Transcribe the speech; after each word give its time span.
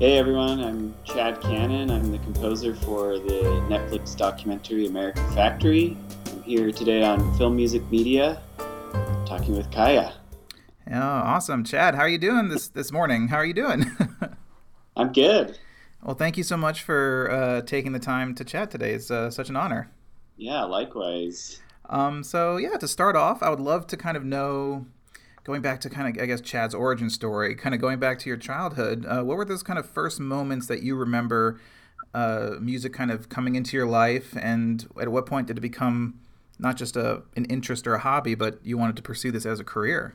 Hey 0.00 0.16
everyone, 0.16 0.60
I'm 0.60 0.94
Chad 1.02 1.40
Cannon. 1.40 1.90
I'm 1.90 2.12
the 2.12 2.18
composer 2.18 2.72
for 2.72 3.18
the 3.18 3.60
Netflix 3.68 4.16
documentary 4.16 4.86
American 4.86 5.28
Factory. 5.32 5.96
I'm 6.30 6.40
here 6.44 6.70
today 6.70 7.02
on 7.02 7.36
Film 7.36 7.56
Music 7.56 7.82
Media, 7.90 8.40
talking 9.26 9.56
with 9.56 9.68
Kaya. 9.72 10.14
Oh, 10.88 11.00
awesome, 11.00 11.64
Chad. 11.64 11.96
How 11.96 12.02
are 12.02 12.08
you 12.08 12.16
doing 12.16 12.48
this 12.48 12.68
this 12.68 12.92
morning? 12.92 13.26
How 13.26 13.38
are 13.38 13.44
you 13.44 13.52
doing? 13.52 13.90
I'm 14.96 15.12
good. 15.12 15.58
Well, 16.04 16.14
thank 16.14 16.36
you 16.36 16.44
so 16.44 16.56
much 16.56 16.84
for 16.84 17.28
uh, 17.32 17.62
taking 17.62 17.90
the 17.90 17.98
time 17.98 18.36
to 18.36 18.44
chat 18.44 18.70
today. 18.70 18.92
It's 18.92 19.10
uh, 19.10 19.32
such 19.32 19.48
an 19.48 19.56
honor. 19.56 19.90
Yeah, 20.36 20.62
likewise. 20.62 21.58
Um, 21.90 22.22
so 22.22 22.56
yeah, 22.56 22.76
to 22.76 22.86
start 22.86 23.16
off, 23.16 23.42
I 23.42 23.50
would 23.50 23.58
love 23.58 23.88
to 23.88 23.96
kind 23.96 24.16
of 24.16 24.24
know 24.24 24.86
going 25.44 25.62
back 25.62 25.80
to 25.80 25.90
kind 25.90 26.16
of, 26.16 26.22
I 26.22 26.26
guess, 26.26 26.40
Chad's 26.40 26.74
origin 26.74 27.10
story, 27.10 27.54
kind 27.54 27.74
of 27.74 27.80
going 27.80 27.98
back 27.98 28.18
to 28.20 28.28
your 28.28 28.36
childhood, 28.36 29.06
uh, 29.06 29.22
what 29.22 29.36
were 29.36 29.44
those 29.44 29.62
kind 29.62 29.78
of 29.78 29.88
first 29.88 30.20
moments 30.20 30.66
that 30.66 30.82
you 30.82 30.96
remember 30.96 31.60
uh, 32.14 32.56
music 32.60 32.92
kind 32.92 33.10
of 33.10 33.28
coming 33.28 33.54
into 33.54 33.76
your 33.76 33.86
life? 33.86 34.36
And 34.40 34.86
at 35.00 35.08
what 35.08 35.26
point 35.26 35.46
did 35.46 35.58
it 35.58 35.60
become 35.60 36.20
not 36.58 36.76
just 36.76 36.96
a, 36.96 37.22
an 37.36 37.44
interest 37.46 37.86
or 37.86 37.94
a 37.94 37.98
hobby, 38.00 38.34
but 38.34 38.58
you 38.64 38.76
wanted 38.76 38.96
to 38.96 39.02
pursue 39.02 39.30
this 39.30 39.46
as 39.46 39.60
a 39.60 39.64
career? 39.64 40.14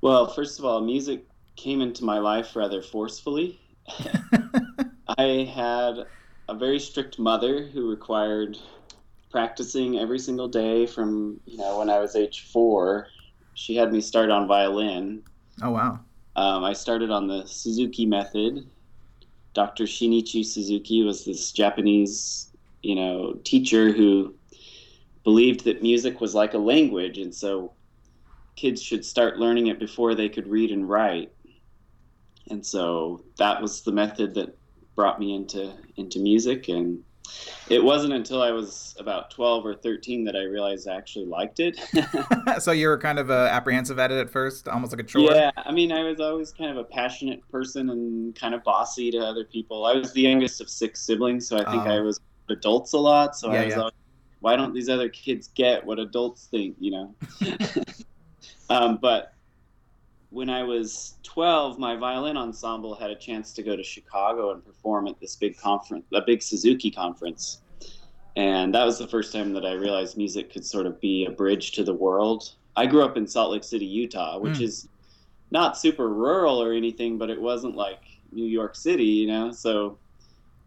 Well, 0.00 0.26
first 0.26 0.58
of 0.58 0.64
all, 0.64 0.80
music 0.80 1.24
came 1.56 1.80
into 1.80 2.04
my 2.04 2.18
life 2.18 2.56
rather 2.56 2.82
forcefully. 2.82 3.60
I 5.18 5.50
had 5.54 6.06
a 6.48 6.54
very 6.54 6.80
strict 6.80 7.18
mother 7.18 7.62
who 7.66 7.88
required 7.88 8.58
practicing 9.30 9.98
every 9.98 10.18
single 10.18 10.48
day 10.48 10.86
from 10.86 11.40
you 11.46 11.56
know 11.56 11.78
when 11.78 11.88
I 11.88 11.98
was 11.98 12.14
age 12.14 12.48
four 12.52 13.06
she 13.54 13.76
had 13.76 13.92
me 13.92 14.00
start 14.00 14.30
on 14.30 14.46
violin. 14.46 15.22
Oh 15.62 15.70
wow! 15.70 16.00
Um, 16.36 16.64
I 16.64 16.72
started 16.72 17.10
on 17.10 17.26
the 17.26 17.46
Suzuki 17.46 18.06
method. 18.06 18.66
Dr. 19.54 19.84
Shinichi 19.84 20.44
Suzuki 20.44 21.02
was 21.02 21.24
this 21.24 21.52
Japanese, 21.52 22.52
you 22.82 22.94
know, 22.94 23.34
teacher 23.44 23.92
who 23.92 24.34
believed 25.24 25.64
that 25.64 25.82
music 25.82 26.20
was 26.20 26.34
like 26.34 26.54
a 26.54 26.58
language, 26.58 27.18
and 27.18 27.34
so 27.34 27.72
kids 28.56 28.82
should 28.82 29.04
start 29.04 29.38
learning 29.38 29.66
it 29.66 29.78
before 29.78 30.14
they 30.14 30.28
could 30.28 30.46
read 30.46 30.70
and 30.70 30.88
write. 30.88 31.32
And 32.50 32.64
so 32.64 33.24
that 33.38 33.60
was 33.60 33.82
the 33.82 33.92
method 33.92 34.34
that 34.34 34.56
brought 34.94 35.18
me 35.18 35.34
into 35.34 35.72
into 35.96 36.18
music 36.18 36.68
and 36.68 37.02
it 37.68 37.82
wasn't 37.82 38.12
until 38.12 38.42
I 38.42 38.50
was 38.50 38.94
about 38.98 39.30
12 39.30 39.64
or 39.64 39.74
13 39.74 40.24
that 40.24 40.36
I 40.36 40.42
realized 40.42 40.88
I 40.88 40.96
actually 40.96 41.26
liked 41.26 41.60
it. 41.60 41.78
so 42.62 42.72
you 42.72 42.88
were 42.88 42.98
kind 42.98 43.18
of 43.18 43.30
uh, 43.30 43.48
apprehensive 43.50 43.98
at 43.98 44.10
it 44.10 44.18
at 44.18 44.30
first, 44.30 44.68
almost 44.68 44.92
like 44.92 45.00
a 45.00 45.04
chore? 45.04 45.32
Yeah, 45.32 45.50
I 45.56 45.72
mean, 45.72 45.92
I 45.92 46.02
was 46.02 46.20
always 46.20 46.52
kind 46.52 46.70
of 46.70 46.76
a 46.76 46.84
passionate 46.84 47.46
person 47.50 47.90
and 47.90 48.34
kind 48.34 48.54
of 48.54 48.62
bossy 48.64 49.10
to 49.10 49.18
other 49.18 49.44
people. 49.44 49.86
I 49.86 49.94
was 49.94 50.12
the 50.12 50.22
youngest 50.22 50.60
of 50.60 50.68
six 50.68 51.00
siblings, 51.00 51.46
so 51.46 51.56
I 51.56 51.70
think 51.70 51.86
I 51.86 52.00
was 52.00 52.20
adults 52.48 52.92
a 52.92 52.98
lot. 52.98 53.36
So 53.36 53.52
yeah, 53.52 53.60
I 53.60 53.64
was 53.64 53.72
yeah. 53.74 53.78
always, 53.78 53.94
why 54.40 54.56
don't 54.56 54.74
these 54.74 54.88
other 54.88 55.08
kids 55.08 55.48
get 55.48 55.84
what 55.84 55.98
adults 55.98 56.48
think, 56.50 56.76
you 56.78 56.90
know? 56.90 57.14
um, 58.70 58.98
but 59.00 59.34
when 60.32 60.48
I 60.48 60.62
was 60.62 61.16
12, 61.24 61.78
my 61.78 61.94
violin 61.94 62.38
ensemble 62.38 62.94
had 62.94 63.10
a 63.10 63.14
chance 63.14 63.52
to 63.52 63.62
go 63.62 63.76
to 63.76 63.82
Chicago 63.82 64.52
and 64.52 64.64
perform 64.64 65.06
at 65.06 65.20
this 65.20 65.36
big 65.36 65.58
conference, 65.58 66.06
a 66.14 66.22
big 66.22 66.42
Suzuki 66.42 66.90
conference. 66.90 67.60
And 68.34 68.74
that 68.74 68.84
was 68.84 68.98
the 68.98 69.06
first 69.06 69.32
time 69.32 69.52
that 69.52 69.66
I 69.66 69.72
realized 69.72 70.16
music 70.16 70.50
could 70.50 70.64
sort 70.64 70.86
of 70.86 70.98
be 71.00 71.26
a 71.26 71.30
bridge 71.30 71.72
to 71.72 71.84
the 71.84 71.92
world. 71.92 72.54
I 72.76 72.86
grew 72.86 73.02
up 73.02 73.18
in 73.18 73.26
Salt 73.26 73.52
Lake 73.52 73.62
City, 73.62 73.84
Utah, 73.84 74.38
which 74.38 74.58
mm. 74.58 74.62
is 74.62 74.88
not 75.50 75.76
super 75.76 76.08
rural 76.08 76.62
or 76.62 76.72
anything, 76.72 77.18
but 77.18 77.28
it 77.28 77.40
wasn't 77.40 77.76
like 77.76 78.00
New 78.32 78.46
York 78.46 78.74
City, 78.74 79.04
you 79.04 79.26
know? 79.26 79.52
So 79.52 79.98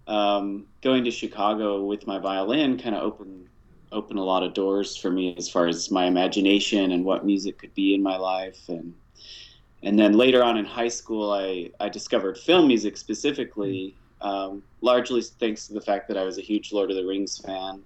um, 0.06 0.68
going 0.82 1.04
to 1.06 1.12
Chicago 1.12 1.84
with 1.84 2.06
my 2.06 2.20
violin 2.20 2.78
kind 2.78 2.96
of 2.96 3.02
opened 3.02 3.48
opened 3.92 4.20
a 4.20 4.24
lot 4.24 4.44
of 4.44 4.54
doors 4.54 4.98
for 4.98 5.10
me 5.10 5.34
as 5.38 5.48
far 5.48 5.68
as 5.68 5.90
my 5.90 6.06
imagination 6.06 6.92
and 6.92 7.06
what 7.06 7.26
music 7.26 7.58
could 7.58 7.74
be 7.76 7.94
in 7.94 8.04
my 8.04 8.18
life 8.18 8.68
and 8.68 8.94
and 9.84 9.98
then 10.00 10.14
later 10.14 10.44
on 10.44 10.58
in 10.58 10.66
high 10.66 10.88
school, 10.88 11.32
I, 11.32 11.70
I 11.80 11.90
discovered 11.90 12.38
film 12.38 12.68
music 12.68 12.98
specifically, 12.98 13.96
um, 14.22 14.64
largely 14.82 15.22
thanks 15.22 15.68
to 15.68 15.74
the 15.74 15.82
fact 15.82 16.08
that 16.08 16.18
I 16.18 16.24
was 16.24 16.38
a 16.38 16.42
huge 16.42 16.74
Lord 16.74 16.90
of 16.90 16.98
the 16.98 17.06
Rings 17.06 17.38
fan. 17.38 17.82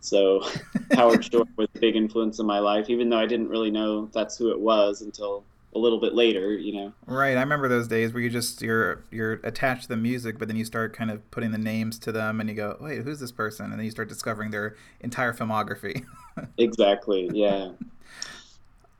So 0.00 0.44
Howard 0.92 1.24
Shore 1.24 1.46
was 1.56 1.68
a 1.74 1.78
big 1.78 1.96
influence 1.96 2.38
in 2.38 2.46
my 2.46 2.58
life, 2.58 2.90
even 2.90 3.08
though 3.08 3.18
I 3.18 3.26
didn't 3.26 3.48
really 3.48 3.70
know 3.70 4.06
that's 4.12 4.36
who 4.36 4.50
it 4.50 4.60
was 4.60 5.02
until 5.02 5.44
a 5.74 5.78
little 5.78 5.98
bit 5.98 6.14
later, 6.14 6.52
you 6.52 6.74
know. 6.74 6.92
Right. 7.06 7.36
I 7.36 7.40
remember 7.40 7.68
those 7.68 7.88
days 7.88 8.12
where 8.12 8.22
you 8.22 8.28
just 8.28 8.60
you're 8.60 9.04
you're 9.10 9.34
attached 9.44 9.84
to 9.84 9.88
the 9.88 9.96
music, 9.96 10.38
but 10.38 10.48
then 10.48 10.56
you 10.56 10.64
start 10.64 10.94
kind 10.94 11.10
of 11.10 11.28
putting 11.30 11.50
the 11.50 11.58
names 11.58 11.98
to 12.00 12.12
them, 12.12 12.40
and 12.40 12.48
you 12.48 12.54
go, 12.54 12.76
"Wait, 12.80 13.02
who's 13.02 13.20
this 13.20 13.32
person?" 13.32 13.66
And 13.66 13.74
then 13.74 13.84
you 13.84 13.90
start 13.90 14.08
discovering 14.08 14.50
their 14.50 14.76
entire 15.00 15.32
filmography. 15.32 16.04
exactly. 16.58 17.30
Yeah. 17.32 17.70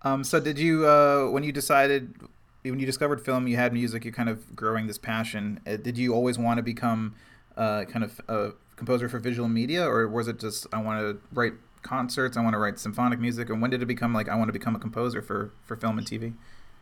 Um, 0.04 0.24
so 0.24 0.40
did 0.40 0.58
you 0.58 0.86
uh, 0.86 1.28
when 1.30 1.44
you 1.44 1.52
decided 1.52 2.14
when 2.62 2.78
you 2.78 2.86
discovered 2.86 3.20
film, 3.20 3.46
you 3.46 3.56
had 3.56 3.72
music, 3.72 4.04
you're 4.04 4.12
kind 4.12 4.28
of 4.28 4.54
growing 4.54 4.86
this 4.86 4.98
passion. 4.98 5.60
Uh, 5.66 5.76
did 5.76 5.98
you 5.98 6.14
always 6.14 6.38
want 6.38 6.58
to 6.58 6.62
become 6.62 7.14
uh, 7.56 7.84
kind 7.84 8.04
of 8.04 8.20
a 8.28 8.52
composer 8.76 9.08
for 9.08 9.18
visual 9.18 9.48
media, 9.48 9.84
or 9.86 10.06
was 10.08 10.28
it 10.28 10.38
just 10.38 10.66
I 10.72 10.80
want 10.80 11.00
to 11.00 11.20
write 11.32 11.54
concerts, 11.82 12.36
I 12.36 12.42
want 12.42 12.54
to 12.54 12.58
write 12.58 12.78
symphonic 12.78 13.18
music, 13.18 13.50
and 13.50 13.60
when 13.60 13.70
did 13.70 13.82
it 13.82 13.86
become 13.86 14.12
like 14.12 14.28
I 14.28 14.36
want 14.36 14.48
to 14.48 14.52
become 14.52 14.76
a 14.76 14.78
composer 14.78 15.22
for 15.22 15.52
for 15.64 15.76
film 15.76 15.98
and 15.98 16.06
TV? 16.06 16.34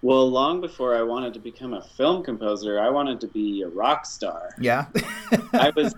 Well, 0.03 0.31
long 0.31 0.63
before 0.63 0.97
I 0.97 1.03
wanted 1.03 1.35
to 1.35 1.41
become 1.41 1.75
a 1.75 1.83
film 1.83 2.23
composer, 2.23 2.81
I 2.81 2.89
wanted 2.89 3.21
to 3.21 3.29
be 3.29 3.63
a 3.63 3.69
rock 3.69 4.07
star. 4.07 4.55
Yeah, 4.59 4.87
I 5.53 5.71
was, 5.77 5.95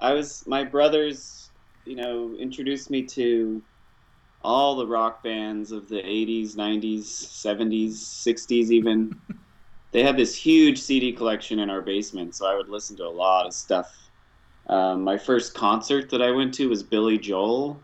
I 0.00 0.12
was. 0.12 0.46
My 0.46 0.64
brothers, 0.64 1.50
you 1.86 1.96
know, 1.96 2.34
introduced 2.38 2.90
me 2.90 3.02
to 3.04 3.62
all 4.44 4.76
the 4.76 4.86
rock 4.86 5.22
bands 5.22 5.72
of 5.72 5.88
the 5.88 6.02
80s, 6.02 6.56
90s, 6.56 7.02
70s, 7.04 7.92
60s, 7.92 8.70
even. 8.70 9.18
they 9.92 10.02
had 10.02 10.16
this 10.16 10.34
huge 10.34 10.80
CD 10.80 11.12
collection 11.12 11.58
in 11.58 11.70
our 11.70 11.80
basement, 11.80 12.34
so 12.34 12.46
I 12.46 12.56
would 12.56 12.68
listen 12.68 12.96
to 12.96 13.04
a 13.04 13.10
lot 13.10 13.46
of 13.46 13.52
stuff. 13.52 13.90
Um, 14.66 15.02
my 15.02 15.18
first 15.18 15.54
concert 15.54 16.10
that 16.10 16.22
I 16.22 16.30
went 16.30 16.54
to 16.54 16.68
was 16.68 16.82
Billy 16.82 17.18
Joel. 17.18 17.80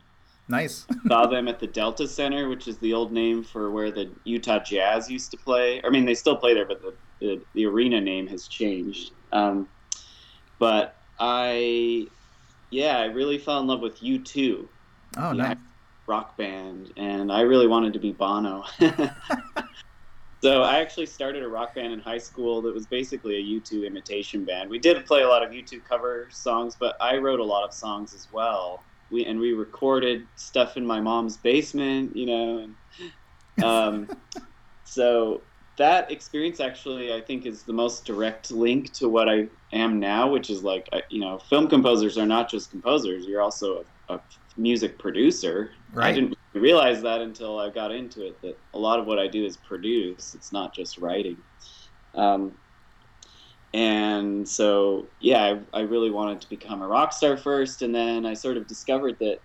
Nice. 0.48 0.86
Saw 1.08 1.26
them 1.26 1.48
at 1.48 1.58
the 1.58 1.66
Delta 1.66 2.08
Center, 2.08 2.48
which 2.48 2.66
is 2.66 2.78
the 2.78 2.94
old 2.94 3.12
name 3.12 3.44
for 3.44 3.70
where 3.70 3.90
the 3.90 4.10
Utah 4.24 4.62
Jazz 4.62 5.10
used 5.10 5.30
to 5.32 5.36
play. 5.36 5.80
I 5.84 5.90
mean, 5.90 6.04
they 6.04 6.14
still 6.14 6.36
play 6.36 6.54
there, 6.54 6.66
but 6.66 6.80
the, 6.80 6.94
the, 7.20 7.42
the 7.54 7.66
arena 7.66 8.00
name 8.00 8.26
has 8.28 8.48
changed. 8.48 9.12
Um, 9.32 9.68
but 10.58 10.96
I, 11.18 12.06
yeah, 12.70 12.98
I 12.98 13.04
really 13.06 13.38
fell 13.38 13.60
in 13.60 13.66
love 13.66 13.80
with 13.80 14.00
U2. 14.00 14.66
Oh, 15.18 15.32
nice 15.32 15.56
rock 16.08 16.36
band, 16.36 16.92
and 16.96 17.30
I 17.30 17.42
really 17.42 17.66
wanted 17.66 17.92
to 17.92 17.98
be 17.98 18.12
Bono. 18.12 18.64
so 20.42 20.62
I 20.62 20.80
actually 20.80 21.06
started 21.06 21.42
a 21.42 21.48
rock 21.48 21.74
band 21.74 21.92
in 21.92 22.00
high 22.00 22.18
school 22.18 22.62
that 22.62 22.74
was 22.74 22.86
basically 22.86 23.36
a 23.36 23.60
U2 23.60 23.86
imitation 23.86 24.44
band. 24.44 24.70
We 24.70 24.78
did 24.78 25.04
play 25.04 25.22
a 25.22 25.28
lot 25.28 25.44
of 25.44 25.50
U2 25.50 25.84
cover 25.84 26.28
songs, 26.32 26.76
but 26.80 26.96
I 27.00 27.18
wrote 27.18 27.40
a 27.40 27.44
lot 27.44 27.64
of 27.64 27.74
songs 27.74 28.14
as 28.14 28.26
well. 28.32 28.82
We 29.10 29.24
and 29.26 29.38
we 29.38 29.52
recorded 29.52 30.26
stuff 30.36 30.76
in 30.76 30.86
my 30.86 31.00
mom's 31.00 31.36
basement, 31.36 32.16
you 32.16 32.26
know. 32.26 32.58
And, 32.58 32.74
um, 33.64 34.08
so 34.84 35.42
that 35.76 36.10
experience 36.10 36.58
actually, 36.58 37.12
I 37.12 37.20
think, 37.20 37.46
is 37.46 37.62
the 37.62 37.72
most 37.72 38.04
direct 38.04 38.50
link 38.50 38.92
to 38.94 39.08
what 39.08 39.28
I 39.28 39.48
am 39.72 40.00
now, 40.00 40.28
which 40.28 40.50
is 40.50 40.62
like, 40.62 40.88
you 41.10 41.20
know, 41.20 41.38
film 41.38 41.68
composers 41.68 42.18
are 42.18 42.26
not 42.26 42.50
just 42.50 42.70
composers; 42.70 43.26
you're 43.26 43.42
also 43.42 43.84
a, 44.08 44.14
a 44.14 44.20
music 44.58 44.98
producer. 44.98 45.70
Right. 45.92 46.08
I 46.08 46.12
didn't 46.12 46.36
realize 46.52 47.00
that 47.02 47.20
until 47.20 47.58
I 47.58 47.70
got 47.70 47.92
into 47.92 48.26
it. 48.26 48.40
That 48.42 48.58
a 48.74 48.78
lot 48.78 48.98
of 48.98 49.06
what 49.06 49.18
I 49.18 49.28
do 49.28 49.44
is 49.44 49.56
produce. 49.56 50.34
It's 50.34 50.52
not 50.52 50.74
just 50.74 50.98
writing. 50.98 51.36
Um, 52.14 52.52
and 53.74 54.48
so, 54.48 55.06
yeah, 55.20 55.58
I, 55.72 55.78
I 55.78 55.80
really 55.82 56.10
wanted 56.10 56.40
to 56.40 56.48
become 56.48 56.82
a 56.82 56.88
rock 56.88 57.12
star 57.12 57.36
first, 57.36 57.82
and 57.82 57.94
then 57.94 58.24
I 58.26 58.34
sort 58.34 58.56
of 58.56 58.66
discovered 58.66 59.18
that, 59.20 59.40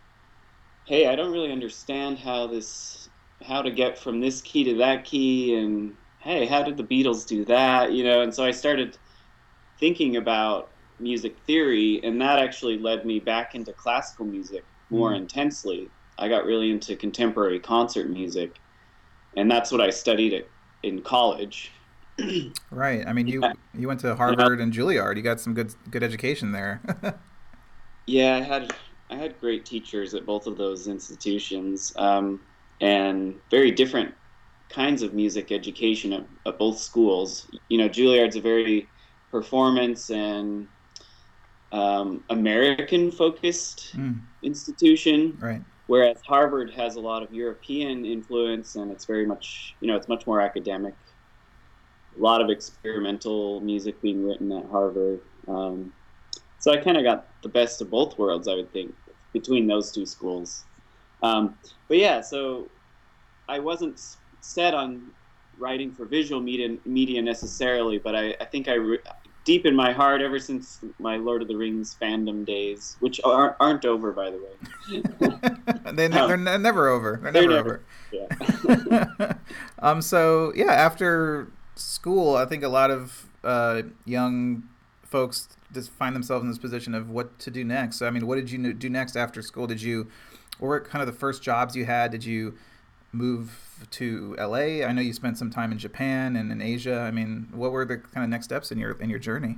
hey, 0.85 1.07
I 1.07 1.15
don't 1.15 1.31
really 1.31 1.51
understand 1.51 2.17
how 2.17 2.47
this, 2.47 3.09
how 3.45 3.61
to 3.61 3.69
get 3.69 3.97
from 3.97 4.21
this 4.21 4.41
key 4.41 4.63
to 4.63 4.75
that 4.75 5.03
key, 5.03 5.55
and 5.55 5.93
hey, 6.19 6.45
how 6.45 6.63
did 6.63 6.77
the 6.77 6.83
Beatles 6.83 7.27
do 7.27 7.43
that? 7.45 7.91
You 7.91 8.05
know, 8.05 8.21
and 8.21 8.33
so 8.33 8.45
I 8.45 8.51
started 8.51 8.97
thinking 9.77 10.15
about 10.15 10.71
music 10.99 11.37
theory, 11.45 11.99
and 12.03 12.21
that 12.21 12.39
actually 12.39 12.79
led 12.79 13.05
me 13.05 13.19
back 13.19 13.55
into 13.55 13.73
classical 13.73 14.25
music 14.25 14.63
more 14.93 15.11
mm. 15.11 15.17
intensely. 15.17 15.89
I 16.19 16.29
got 16.29 16.45
really 16.45 16.71
into 16.71 16.95
contemporary 16.95 17.59
concert 17.59 18.09
music, 18.09 18.59
and 19.35 19.49
that's 19.49 19.71
what 19.71 19.81
I 19.81 19.89
studied 19.89 20.33
at, 20.33 20.47
in 20.83 21.01
college. 21.01 21.71
right. 22.71 23.05
I 23.07 23.13
mean, 23.13 23.27
you 23.27 23.41
yeah. 23.41 23.53
you 23.73 23.87
went 23.87 23.99
to 24.01 24.15
Harvard 24.15 24.59
yeah. 24.59 24.63
and 24.63 24.73
Juilliard. 24.73 25.17
You 25.17 25.23
got 25.23 25.39
some 25.39 25.53
good 25.53 25.73
good 25.89 26.03
education 26.03 26.51
there. 26.51 26.81
yeah, 28.05 28.35
I 28.37 28.41
had 28.41 28.75
I 29.09 29.15
had 29.15 29.39
great 29.39 29.65
teachers 29.65 30.13
at 30.13 30.25
both 30.25 30.45
of 30.45 30.57
those 30.57 30.87
institutions, 30.87 31.93
um, 31.95 32.39
and 32.81 33.35
very 33.49 33.71
different 33.71 34.13
kinds 34.69 35.01
of 35.03 35.13
music 35.13 35.51
education 35.51 36.13
at, 36.13 36.25
at 36.45 36.57
both 36.59 36.77
schools. 36.77 37.47
You 37.69 37.77
know, 37.79 37.87
Juilliard's 37.87 38.35
a 38.35 38.41
very 38.41 38.87
performance 39.31 40.11
and 40.11 40.67
um, 41.71 42.23
American 42.29 43.11
focused 43.11 43.97
mm. 43.97 44.19
Institution. 44.43 45.37
Right. 45.39 45.61
Whereas 45.87 46.21
Harvard 46.25 46.71
has 46.71 46.95
a 46.95 46.99
lot 46.99 47.23
of 47.23 47.33
European 47.33 48.05
influence 48.05 48.75
and 48.75 48.91
it's 48.91 49.05
very 49.05 49.25
much, 49.25 49.75
you 49.79 49.87
know, 49.87 49.95
it's 49.95 50.07
much 50.07 50.25
more 50.25 50.39
academic. 50.39 50.95
A 52.17 52.21
lot 52.21 52.41
of 52.41 52.49
experimental 52.49 53.59
music 53.61 54.01
being 54.01 54.25
written 54.25 54.51
at 54.51 54.65
Harvard. 54.69 55.19
Um, 55.47 55.91
so 56.59 56.71
I 56.71 56.77
kind 56.77 56.97
of 56.97 57.03
got 57.03 57.27
the 57.41 57.49
best 57.49 57.81
of 57.81 57.89
both 57.89 58.17
worlds, 58.17 58.47
I 58.47 58.55
would 58.55 58.71
think, 58.71 58.93
between 59.33 59.67
those 59.67 59.91
two 59.91 60.05
schools. 60.05 60.63
Um, 61.21 61.57
but 61.89 61.97
yeah, 61.97 62.21
so 62.21 62.69
I 63.49 63.59
wasn't 63.59 63.99
set 64.41 64.73
on 64.73 65.01
writing 65.57 65.91
for 65.91 66.05
visual 66.05 66.41
media, 66.41 66.77
media 66.85 67.21
necessarily, 67.21 67.97
but 67.97 68.15
I, 68.15 68.35
I 68.39 68.45
think 68.45 68.67
I 68.67 68.75
re- 68.75 68.99
deep 69.43 69.65
in 69.65 69.75
my 69.75 69.91
heart 69.91 70.21
ever 70.21 70.39
since 70.39 70.79
my 70.99 71.17
Lord 71.17 71.41
of 71.41 71.47
the 71.47 71.55
Rings 71.55 71.95
fandom 72.01 72.45
days, 72.45 72.97
which 72.99 73.19
aren't, 73.23 73.55
aren't 73.59 73.85
over 73.85 74.11
by 74.11 74.31
the 74.31 74.37
way. 74.37 75.01
they, 75.93 76.05
um, 76.05 76.43
they're 76.45 76.59
never 76.59 76.87
over. 76.87 77.19
They're, 77.21 77.31
they're 77.31 77.49
never, 77.49 77.81
never, 78.11 78.29
over. 78.31 78.99
Yeah. 79.09 79.33
um. 79.79 80.01
So 80.01 80.53
yeah, 80.55 80.71
after 80.71 81.51
school, 81.75 82.35
I 82.35 82.45
think 82.45 82.63
a 82.63 82.69
lot 82.69 82.91
of 82.91 83.27
uh, 83.43 83.83
young 84.05 84.63
folks 85.03 85.49
just 85.73 85.91
find 85.91 86.15
themselves 86.15 86.43
in 86.43 86.49
this 86.49 86.59
position 86.59 86.93
of 86.93 87.09
what 87.09 87.37
to 87.39 87.51
do 87.51 87.63
next. 87.63 87.97
So 87.97 88.07
I 88.07 88.11
mean, 88.11 88.27
what 88.27 88.35
did 88.35 88.51
you 88.51 88.73
do 88.73 88.89
next 88.89 89.15
after 89.15 89.41
school? 89.41 89.67
Did 89.67 89.81
you, 89.81 90.07
what 90.59 90.85
kind 90.85 91.01
of 91.01 91.07
the 91.07 91.19
first 91.19 91.41
jobs 91.41 91.75
you 91.75 91.85
had? 91.85 92.11
Did 92.11 92.23
you 92.23 92.55
move 93.13 93.87
to 93.91 94.35
LA? 94.39 94.85
I 94.85 94.91
know 94.91 95.01
you 95.01 95.13
spent 95.13 95.37
some 95.37 95.49
time 95.49 95.71
in 95.71 95.77
Japan 95.77 96.35
and 96.35 96.51
in 96.51 96.61
Asia. 96.61 96.99
I 96.99 97.11
mean, 97.11 97.47
what 97.53 97.71
were 97.71 97.85
the 97.85 97.97
kind 97.97 98.23
of 98.23 98.29
next 98.29 98.45
steps 98.45 98.71
in 98.71 98.77
your 98.77 98.91
in 98.99 99.09
your 99.09 99.19
journey? 99.19 99.57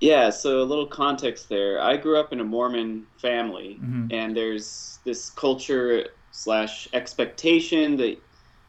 Yeah, 0.00 0.30
so 0.30 0.62
a 0.62 0.64
little 0.64 0.86
context 0.86 1.48
there. 1.48 1.80
I 1.80 1.96
grew 1.96 2.18
up 2.18 2.32
in 2.32 2.40
a 2.40 2.44
Mormon 2.44 3.06
family, 3.16 3.80
mm-hmm. 3.82 4.12
and 4.12 4.36
there's 4.36 5.00
this 5.04 5.30
culture 5.30 6.06
slash 6.30 6.88
expectation 6.92 7.96
that 7.96 8.18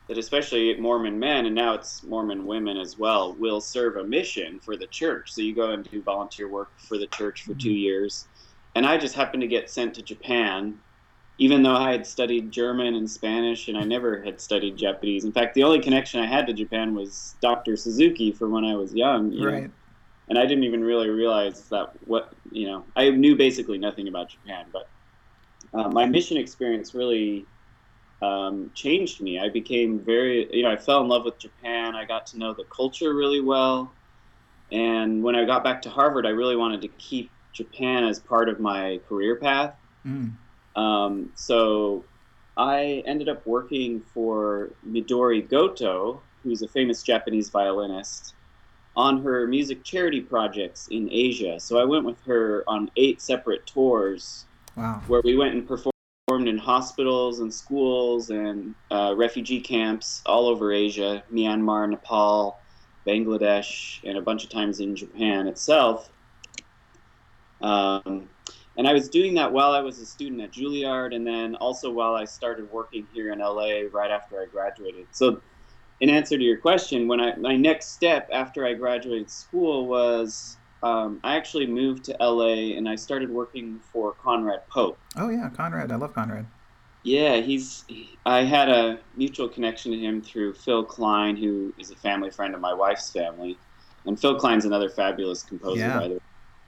that 0.07 0.17
especially 0.17 0.75
Mormon 0.75 1.19
men, 1.19 1.45
and 1.45 1.53
now 1.53 1.75
it's 1.75 2.01
Mormon 2.01 2.47
women 2.47 2.77
as 2.77 2.97
well, 2.97 3.33
will 3.33 3.61
serve 3.61 3.95
a 3.97 4.03
mission 4.03 4.59
for 4.59 4.75
the 4.75 4.87
church. 4.87 5.31
So 5.31 5.41
you 5.41 5.53
go 5.53 5.69
and 5.69 5.87
do 5.87 6.01
volunteer 6.01 6.47
work 6.47 6.71
for 6.79 6.97
the 6.97 7.05
church 7.07 7.43
for 7.43 7.51
mm-hmm. 7.51 7.59
two 7.59 7.71
years. 7.71 8.27
And 8.73 8.87
I 8.87 8.97
just 8.97 9.13
happened 9.13 9.41
to 9.41 9.47
get 9.47 9.69
sent 9.69 9.93
to 9.95 10.01
Japan 10.01 10.79
even 11.39 11.63
though 11.63 11.75
I 11.75 11.93
had 11.93 12.05
studied 12.05 12.51
German 12.51 12.95
and 12.95 13.09
Spanish 13.09 13.69
and 13.69 13.77
I 13.77 13.83
never 13.83 14.21
had 14.21 14.41
studied 14.41 14.75
Japanese. 14.75 15.23
In 15.23 15.31
fact, 15.31 15.53
the 15.53 15.63
only 15.63 15.79
connection 15.79 16.19
I 16.19 16.27
had 16.27 16.45
to 16.47 16.53
Japan 16.53 16.93
was 16.93 17.35
Dr. 17.41 17.77
Suzuki 17.77 18.33
from 18.33 18.51
when 18.51 18.65
I 18.65 18.75
was 18.75 18.93
young. 18.93 19.31
right. 19.41 19.63
Know? 19.63 19.69
And 20.27 20.37
I 20.37 20.45
didn't 20.45 20.65
even 20.65 20.83
really 20.83 21.09
realize 21.09 21.69
that 21.69 21.93
what, 22.01 22.33
you 22.51 22.67
know, 22.67 22.83
I 22.95 23.09
knew 23.11 23.37
basically 23.37 23.77
nothing 23.77 24.09
about 24.09 24.29
Japan, 24.29 24.65
but 24.71 24.89
uh, 25.73 25.87
my 25.87 26.05
mission 26.05 26.35
experience 26.35 26.93
really 26.93 27.45
um, 28.21 28.69
changed 28.75 29.21
me. 29.21 29.39
I 29.39 29.47
became 29.47 29.97
very, 29.97 30.47
you 30.51 30.63
know, 30.63 30.71
I 30.71 30.75
fell 30.75 31.01
in 31.01 31.07
love 31.07 31.23
with 31.23 31.39
Japan. 31.39 31.95
I 31.95 32.03
got 32.03 32.27
to 32.27 32.37
know 32.37 32.53
the 32.53 32.65
culture 32.65 33.15
really 33.15 33.39
well. 33.39 33.93
And 34.71 35.23
when 35.23 35.35
I 35.35 35.45
got 35.45 35.63
back 35.63 35.81
to 35.83 35.89
Harvard, 35.89 36.25
I 36.25 36.29
really 36.31 36.57
wanted 36.57 36.81
to 36.81 36.89
keep 36.89 37.31
Japan 37.53 38.03
as 38.03 38.19
part 38.19 38.49
of 38.49 38.59
my 38.59 38.99
career 39.07 39.37
path. 39.37 39.73
Mm. 40.05 40.33
Um, 40.75 41.31
so 41.35 42.03
I 42.57 43.03
ended 43.05 43.29
up 43.29 43.45
working 43.47 44.01
for 44.13 44.69
Midori 44.87 45.47
Goto, 45.47 46.21
who's 46.43 46.61
a 46.61 46.67
famous 46.67 47.03
Japanese 47.03 47.49
violinist, 47.49 48.33
on 48.95 49.21
her 49.23 49.47
music 49.47 49.83
charity 49.83 50.21
projects 50.21 50.87
in 50.89 51.09
Asia. 51.11 51.59
So 51.59 51.79
I 51.79 51.85
went 51.85 52.05
with 52.05 52.21
her 52.25 52.63
on 52.67 52.91
eight 52.97 53.21
separate 53.21 53.65
tours 53.65 54.45
wow. 54.75 55.01
where 55.07 55.21
we 55.23 55.37
went 55.37 55.53
and 55.53 55.67
performed 55.67 56.47
in 56.47 56.57
hospitals 56.57 57.39
and 57.39 57.53
schools 57.53 58.29
and 58.29 58.75
uh, 58.91 59.13
refugee 59.15 59.61
camps 59.61 60.21
all 60.25 60.47
over 60.47 60.71
Asia 60.71 61.23
Myanmar, 61.31 61.89
Nepal, 61.89 62.59
Bangladesh, 63.07 63.99
and 64.03 64.17
a 64.17 64.21
bunch 64.21 64.43
of 64.43 64.49
times 64.49 64.79
in 64.79 64.95
Japan 64.95 65.47
itself. 65.47 66.09
Um, 67.61 68.29
and 68.77 68.87
I 68.87 68.93
was 68.93 69.09
doing 69.09 69.33
that 69.35 69.51
while 69.51 69.71
I 69.71 69.81
was 69.81 69.99
a 69.99 70.05
student 70.05 70.41
at 70.41 70.51
Juilliard, 70.51 71.13
and 71.13 71.25
then 71.25 71.55
also 71.55 71.91
while 71.91 72.15
I 72.15 72.25
started 72.25 72.71
working 72.71 73.07
here 73.13 73.31
in 73.31 73.39
LA 73.39 73.81
right 73.91 74.11
after 74.11 74.41
I 74.41 74.45
graduated. 74.45 75.07
So, 75.11 75.41
in 75.99 76.09
answer 76.09 76.37
to 76.37 76.43
your 76.43 76.57
question, 76.57 77.07
when 77.07 77.19
I 77.19 77.35
my 77.35 77.55
next 77.55 77.93
step 77.93 78.29
after 78.31 78.65
I 78.65 78.73
graduated 78.73 79.29
school 79.29 79.87
was 79.87 80.57
um, 80.81 81.19
I 81.23 81.35
actually 81.35 81.67
moved 81.67 82.05
to 82.05 82.15
LA 82.19 82.75
and 82.77 82.87
I 82.87 82.95
started 82.95 83.29
working 83.29 83.79
for 83.91 84.13
Conrad 84.13 84.67
Pope. 84.69 84.97
Oh 85.17 85.29
yeah, 85.29 85.49
Conrad, 85.49 85.91
I 85.91 85.95
love 85.95 86.13
Conrad. 86.13 86.45
Yeah, 87.03 87.37
he's. 87.37 87.85
I 88.25 88.43
had 88.43 88.69
a 88.69 88.99
mutual 89.15 89.47
connection 89.47 89.91
to 89.91 89.97
him 89.97 90.21
through 90.21 90.53
Phil 90.53 90.83
Klein, 90.83 91.35
who 91.35 91.73
is 91.77 91.91
a 91.91 91.95
family 91.95 92.29
friend 92.29 92.53
of 92.53 92.61
my 92.61 92.73
wife's 92.73 93.11
family, 93.11 93.57
and 94.05 94.19
Phil 94.19 94.35
Klein's 94.35 94.65
another 94.65 94.89
fabulous 94.89 95.43
composer. 95.43 95.79
Yeah. 95.79 95.99
By 95.99 96.07
the 96.07 96.13
way, 96.15 96.19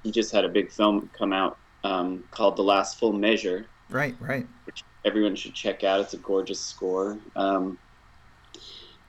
he 0.03 0.11
just 0.11 0.31
had 0.31 0.45
a 0.45 0.49
big 0.49 0.71
film 0.71 1.09
come 1.17 1.33
out 1.33 1.57
um, 1.83 2.23
called 2.31 2.55
The 2.55 2.63
Last 2.63 2.99
Full 2.99 3.13
Measure. 3.13 3.65
Right, 3.89 4.15
right. 4.19 4.47
Which 4.65 4.83
everyone 5.05 5.35
should 5.35 5.53
check 5.53 5.83
out. 5.83 5.99
It's 6.01 6.13
a 6.13 6.17
gorgeous 6.17 6.59
score. 6.59 7.17
Um, 7.35 7.77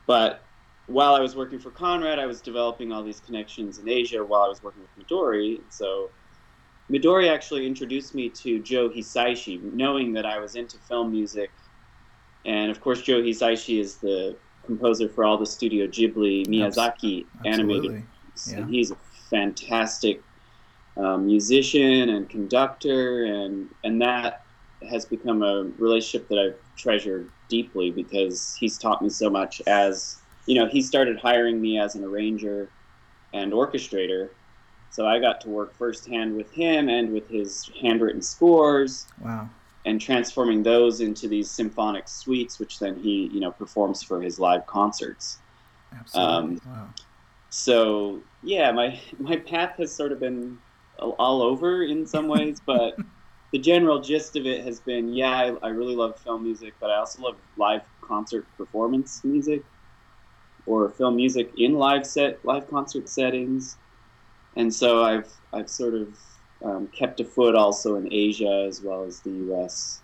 but 0.06 0.42
while 0.86 1.14
I 1.14 1.20
was 1.20 1.36
working 1.36 1.58
for 1.58 1.70
Conrad, 1.70 2.18
I 2.18 2.26
was 2.26 2.40
developing 2.40 2.92
all 2.92 3.02
these 3.02 3.20
connections 3.20 3.78
in 3.78 3.88
Asia 3.88 4.24
while 4.24 4.42
I 4.42 4.48
was 4.48 4.62
working 4.62 4.82
with 4.82 5.06
Midori. 5.06 5.60
So 5.68 6.10
Midori 6.90 7.32
actually 7.32 7.66
introduced 7.66 8.14
me 8.14 8.28
to 8.30 8.58
Joe 8.60 8.88
Hisaishi, 8.88 9.62
knowing 9.72 10.12
that 10.14 10.26
I 10.26 10.38
was 10.38 10.56
into 10.56 10.78
film 10.78 11.12
music. 11.12 11.50
And 12.44 12.70
of 12.70 12.80
course, 12.80 13.02
Joe 13.02 13.22
Hisaishi 13.22 13.80
is 13.80 13.96
the 13.96 14.36
composer 14.64 15.08
for 15.08 15.24
all 15.24 15.38
the 15.38 15.46
Studio 15.46 15.86
Ghibli 15.86 16.46
Miyazaki 16.46 17.26
Absolutely. 17.46 17.88
animated. 17.88 18.02
Yeah. 18.48 18.56
And 18.56 18.70
he's 18.70 18.90
a 18.90 18.96
fantastic 19.30 20.22
um, 20.96 21.26
musician 21.26 22.10
and 22.10 22.28
conductor, 22.28 23.24
and 23.24 23.68
and 23.84 24.00
that 24.02 24.44
has 24.88 25.04
become 25.04 25.42
a 25.42 25.70
relationship 25.78 26.28
that 26.28 26.38
I've 26.38 26.76
treasured 26.76 27.30
deeply 27.48 27.90
because 27.90 28.56
he's 28.56 28.78
taught 28.78 29.02
me 29.02 29.08
so 29.08 29.30
much. 29.30 29.62
As 29.66 30.18
you 30.46 30.54
know, 30.54 30.66
he 30.66 30.82
started 30.82 31.18
hiring 31.18 31.60
me 31.60 31.78
as 31.78 31.94
an 31.94 32.04
arranger 32.04 32.68
and 33.32 33.52
orchestrator, 33.52 34.30
so 34.90 35.06
I 35.06 35.18
got 35.18 35.40
to 35.42 35.48
work 35.48 35.74
firsthand 35.74 36.36
with 36.36 36.52
him 36.52 36.88
and 36.88 37.12
with 37.12 37.28
his 37.28 37.70
handwritten 37.80 38.22
scores. 38.22 39.06
Wow. 39.20 39.48
And 39.84 40.00
transforming 40.00 40.62
those 40.62 41.00
into 41.00 41.26
these 41.26 41.50
symphonic 41.50 42.06
suites, 42.06 42.60
which 42.60 42.78
then 42.78 42.94
he, 42.94 43.28
you 43.32 43.40
know, 43.40 43.50
performs 43.50 44.00
for 44.00 44.22
his 44.22 44.38
live 44.38 44.64
concerts. 44.64 45.38
Absolutely. 45.92 46.34
Um, 46.34 46.60
wow. 46.64 46.88
So 47.50 48.20
yeah, 48.42 48.70
my 48.70 48.98
my 49.18 49.36
path 49.36 49.76
has 49.78 49.92
sort 49.92 50.12
of 50.12 50.20
been 50.20 50.58
all 51.02 51.42
over 51.42 51.82
in 51.82 52.06
some 52.06 52.28
ways, 52.28 52.60
but 52.64 52.96
the 53.52 53.58
general 53.58 54.00
gist 54.00 54.36
of 54.36 54.46
it 54.46 54.64
has 54.64 54.80
been 54.80 55.12
yeah, 55.12 55.30
I, 55.30 55.66
I, 55.66 55.68
really 55.68 55.94
love 55.94 56.18
film 56.18 56.42
music, 56.42 56.74
but 56.80 56.90
I 56.90 56.96
also 56.96 57.22
love 57.22 57.36
live 57.56 57.82
concert 58.00 58.46
performance 58.56 59.22
music 59.24 59.62
or 60.66 60.88
film 60.88 61.16
music 61.16 61.52
in 61.58 61.74
live 61.74 62.06
set 62.06 62.44
live 62.44 62.68
concert 62.68 63.08
settings. 63.08 63.76
And 64.56 64.72
so 64.72 65.04
I've 65.04 65.32
I've 65.52 65.68
sort 65.68 65.94
of 65.94 66.18
um, 66.64 66.88
kept 66.88 67.20
a 67.20 67.24
foot 67.24 67.54
also 67.54 67.96
in 67.96 68.12
Asia 68.12 68.64
as 68.68 68.80
well 68.80 69.04
as 69.04 69.20
the 69.20 69.30
U.S. 69.30 70.00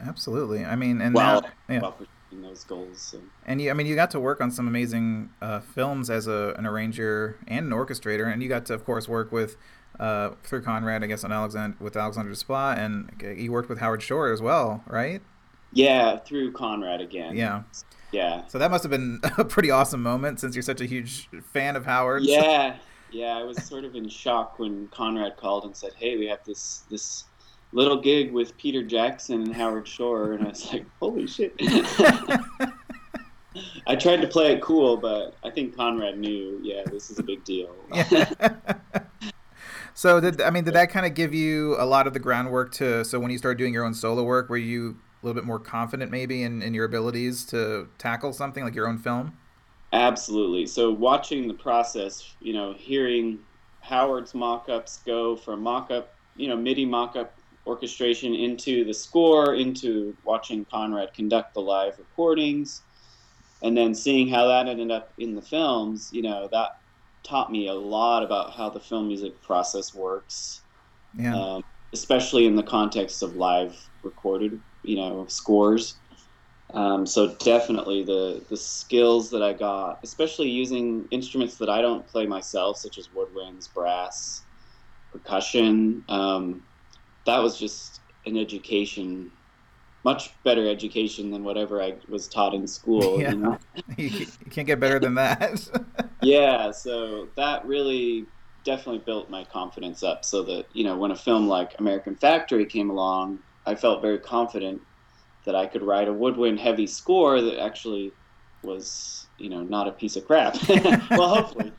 Absolutely, 0.00 0.64
I 0.64 0.76
mean, 0.76 1.00
and 1.00 1.14
well, 1.14 1.44
yeah. 1.68 1.80
Well, 1.80 1.96
those 2.42 2.64
goals. 2.64 3.00
So. 3.00 3.20
And 3.46 3.60
you, 3.60 3.70
I 3.70 3.74
mean, 3.74 3.86
you 3.86 3.94
got 3.94 4.10
to 4.12 4.20
work 4.20 4.40
on 4.40 4.50
some 4.50 4.66
amazing 4.66 5.30
uh, 5.40 5.60
films 5.60 6.10
as 6.10 6.26
a, 6.26 6.54
an 6.58 6.66
arranger 6.66 7.38
and 7.46 7.66
an 7.66 7.72
orchestrator, 7.72 8.32
and 8.32 8.42
you 8.42 8.48
got 8.48 8.66
to, 8.66 8.74
of 8.74 8.84
course, 8.84 9.08
work 9.08 9.32
with 9.32 9.56
uh, 9.98 10.30
through 10.42 10.62
Conrad, 10.62 11.04
I 11.04 11.06
guess, 11.06 11.24
on 11.24 11.32
Alexander 11.32 11.76
with 11.80 11.96
Alexander 11.96 12.32
Desplat, 12.32 12.78
and 12.78 13.36
he 13.38 13.48
worked 13.48 13.68
with 13.68 13.78
Howard 13.78 14.02
Shore 14.02 14.32
as 14.32 14.40
well, 14.40 14.82
right? 14.86 15.22
Yeah, 15.72 16.18
through 16.18 16.52
Conrad 16.52 17.00
again. 17.00 17.36
Yeah. 17.36 17.62
Yeah. 18.12 18.46
So 18.46 18.58
that 18.58 18.70
must 18.70 18.84
have 18.84 18.90
been 18.90 19.20
a 19.38 19.44
pretty 19.44 19.70
awesome 19.70 20.02
moment 20.02 20.40
since 20.40 20.54
you're 20.54 20.62
such 20.62 20.80
a 20.80 20.86
huge 20.86 21.28
fan 21.52 21.76
of 21.76 21.84
Howard. 21.84 22.22
Yeah. 22.22 22.76
Yeah, 23.10 23.36
I 23.38 23.44
was 23.44 23.62
sort 23.64 23.84
of 23.84 23.94
in 23.94 24.08
shock 24.08 24.58
when 24.58 24.88
Conrad 24.88 25.36
called 25.36 25.64
and 25.66 25.76
said, 25.76 25.92
"Hey, 25.94 26.16
we 26.16 26.26
have 26.26 26.42
this 26.44 26.82
this 26.90 27.26
little 27.70 28.00
gig 28.00 28.32
with 28.32 28.56
Peter 28.56 28.82
Jackson 28.82 29.42
and 29.42 29.54
Howard 29.54 29.86
Shore," 29.86 30.32
and 30.32 30.44
I 30.44 30.48
was 30.48 30.72
like, 30.72 30.84
"Holy 30.98 31.28
shit!" 31.28 31.54
I 33.86 33.94
tried 33.94 34.20
to 34.22 34.26
play 34.26 34.52
it 34.52 34.62
cool, 34.62 34.96
but 34.96 35.36
I 35.44 35.50
think 35.50 35.76
Conrad 35.76 36.18
knew, 36.18 36.58
yeah, 36.62 36.82
this 36.90 37.10
is 37.10 37.18
a 37.18 37.22
big 37.22 37.44
deal. 37.44 37.74
So 39.94 40.20
did 40.20 40.40
I 40.40 40.50
mean 40.50 40.64
did 40.64 40.74
that 40.74 40.90
kind 40.90 41.06
of 41.06 41.14
give 41.14 41.32
you 41.32 41.76
a 41.80 41.86
lot 41.86 42.06
of 42.06 42.12
the 42.12 42.18
groundwork 42.18 42.72
to 42.72 43.04
so 43.04 43.20
when 43.20 43.30
you 43.30 43.38
started 43.38 43.58
doing 43.58 43.72
your 43.72 43.84
own 43.84 43.94
solo 43.94 44.24
work 44.24 44.48
were 44.48 44.56
you 44.56 44.96
a 45.22 45.26
little 45.26 45.40
bit 45.40 45.46
more 45.46 45.58
confident 45.58 46.10
maybe 46.10 46.42
in, 46.42 46.60
in 46.62 46.74
your 46.74 46.84
abilities 46.84 47.44
to 47.46 47.88
tackle 47.96 48.32
something 48.32 48.62
like 48.62 48.74
your 48.74 48.86
own 48.86 48.98
film? 48.98 49.32
Absolutely. 49.94 50.66
So 50.66 50.90
watching 50.90 51.46
the 51.46 51.54
process, 51.54 52.34
you 52.40 52.52
know, 52.52 52.74
hearing 52.74 53.38
Howard's 53.80 54.34
mock-ups 54.34 55.00
go 55.06 55.36
from 55.36 55.62
mock-up, 55.62 56.12
you 56.36 56.48
know, 56.48 56.56
MIDI 56.56 56.84
mock-up 56.84 57.32
orchestration 57.66 58.34
into 58.34 58.84
the 58.84 58.92
score, 58.92 59.54
into 59.54 60.16
watching 60.24 60.64
Conrad 60.64 61.14
conduct 61.14 61.54
the 61.54 61.60
live 61.60 61.96
recordings, 61.98 62.82
and 63.62 63.76
then 63.76 63.94
seeing 63.94 64.28
how 64.28 64.46
that 64.48 64.66
ended 64.66 64.90
up 64.90 65.12
in 65.18 65.34
the 65.34 65.42
films. 65.42 66.10
You 66.12 66.22
know, 66.22 66.48
that 66.50 66.80
taught 67.24 67.50
me 67.50 67.68
a 67.68 67.74
lot 67.74 68.22
about 68.22 68.54
how 68.54 68.70
the 68.70 68.80
film 68.80 69.08
music 69.08 69.42
process 69.42 69.94
works. 69.94 70.62
Yeah. 71.14 71.34
Um, 71.34 71.62
especially 71.92 72.46
in 72.46 72.56
the 72.56 72.62
context 72.62 73.22
of 73.22 73.34
live 73.34 73.74
recorded, 74.02 74.60
you 74.82 74.96
know, 74.96 75.26
scores. 75.28 76.00
Um, 76.72 77.06
so 77.06 77.36
definitely 77.36 78.04
the 78.04 78.44
the 78.48 78.56
skills 78.56 79.30
that 79.30 79.42
I 79.42 79.52
got, 79.52 80.00
especially 80.02 80.48
using 80.48 81.06
instruments 81.10 81.56
that 81.58 81.68
I 81.68 81.80
don't 81.80 82.06
play 82.06 82.26
myself, 82.26 82.78
such 82.78 82.98
as 82.98 83.08
woodwinds, 83.08 83.72
brass, 83.72 84.44
percussion. 85.12 86.02
Um, 86.08 86.62
that 87.26 87.38
was 87.38 87.58
just 87.58 88.00
an 88.26 88.36
education, 88.36 89.30
much 90.04 90.30
better 90.42 90.68
education 90.68 91.30
than 91.30 91.42
whatever 91.42 91.82
I 91.82 91.94
was 92.08 92.28
taught 92.28 92.54
in 92.54 92.66
school. 92.66 93.20
Yeah. 93.20 93.30
You, 93.30 93.36
know? 93.38 93.58
you 93.96 94.26
can't 94.50 94.66
get 94.66 94.78
better 94.78 94.98
than 94.98 95.14
that. 95.14 95.68
yeah, 96.22 96.70
so 96.70 97.28
that 97.36 97.64
really 97.66 98.26
definitely 98.64 98.98
built 98.98 99.30
my 99.30 99.44
confidence 99.44 100.02
up 100.02 100.24
so 100.24 100.42
that, 100.42 100.66
you 100.72 100.84
know, 100.84 100.96
when 100.96 101.10
a 101.10 101.16
film 101.16 101.48
like 101.48 101.74
American 101.78 102.14
Factory 102.14 102.66
came 102.66 102.90
along, 102.90 103.38
I 103.66 103.74
felt 103.74 104.02
very 104.02 104.18
confident 104.18 104.80
that 105.44 105.54
I 105.54 105.66
could 105.66 105.82
write 105.82 106.08
a 106.08 106.12
woodwind 106.12 106.60
heavy 106.60 106.86
score 106.86 107.40
that 107.40 107.62
actually 107.62 108.12
was, 108.62 109.26
you 109.38 109.48
know, 109.48 109.62
not 109.62 109.88
a 109.88 109.92
piece 109.92 110.16
of 110.16 110.26
crap. 110.26 110.56
well, 111.10 111.34
hopefully. 111.34 111.72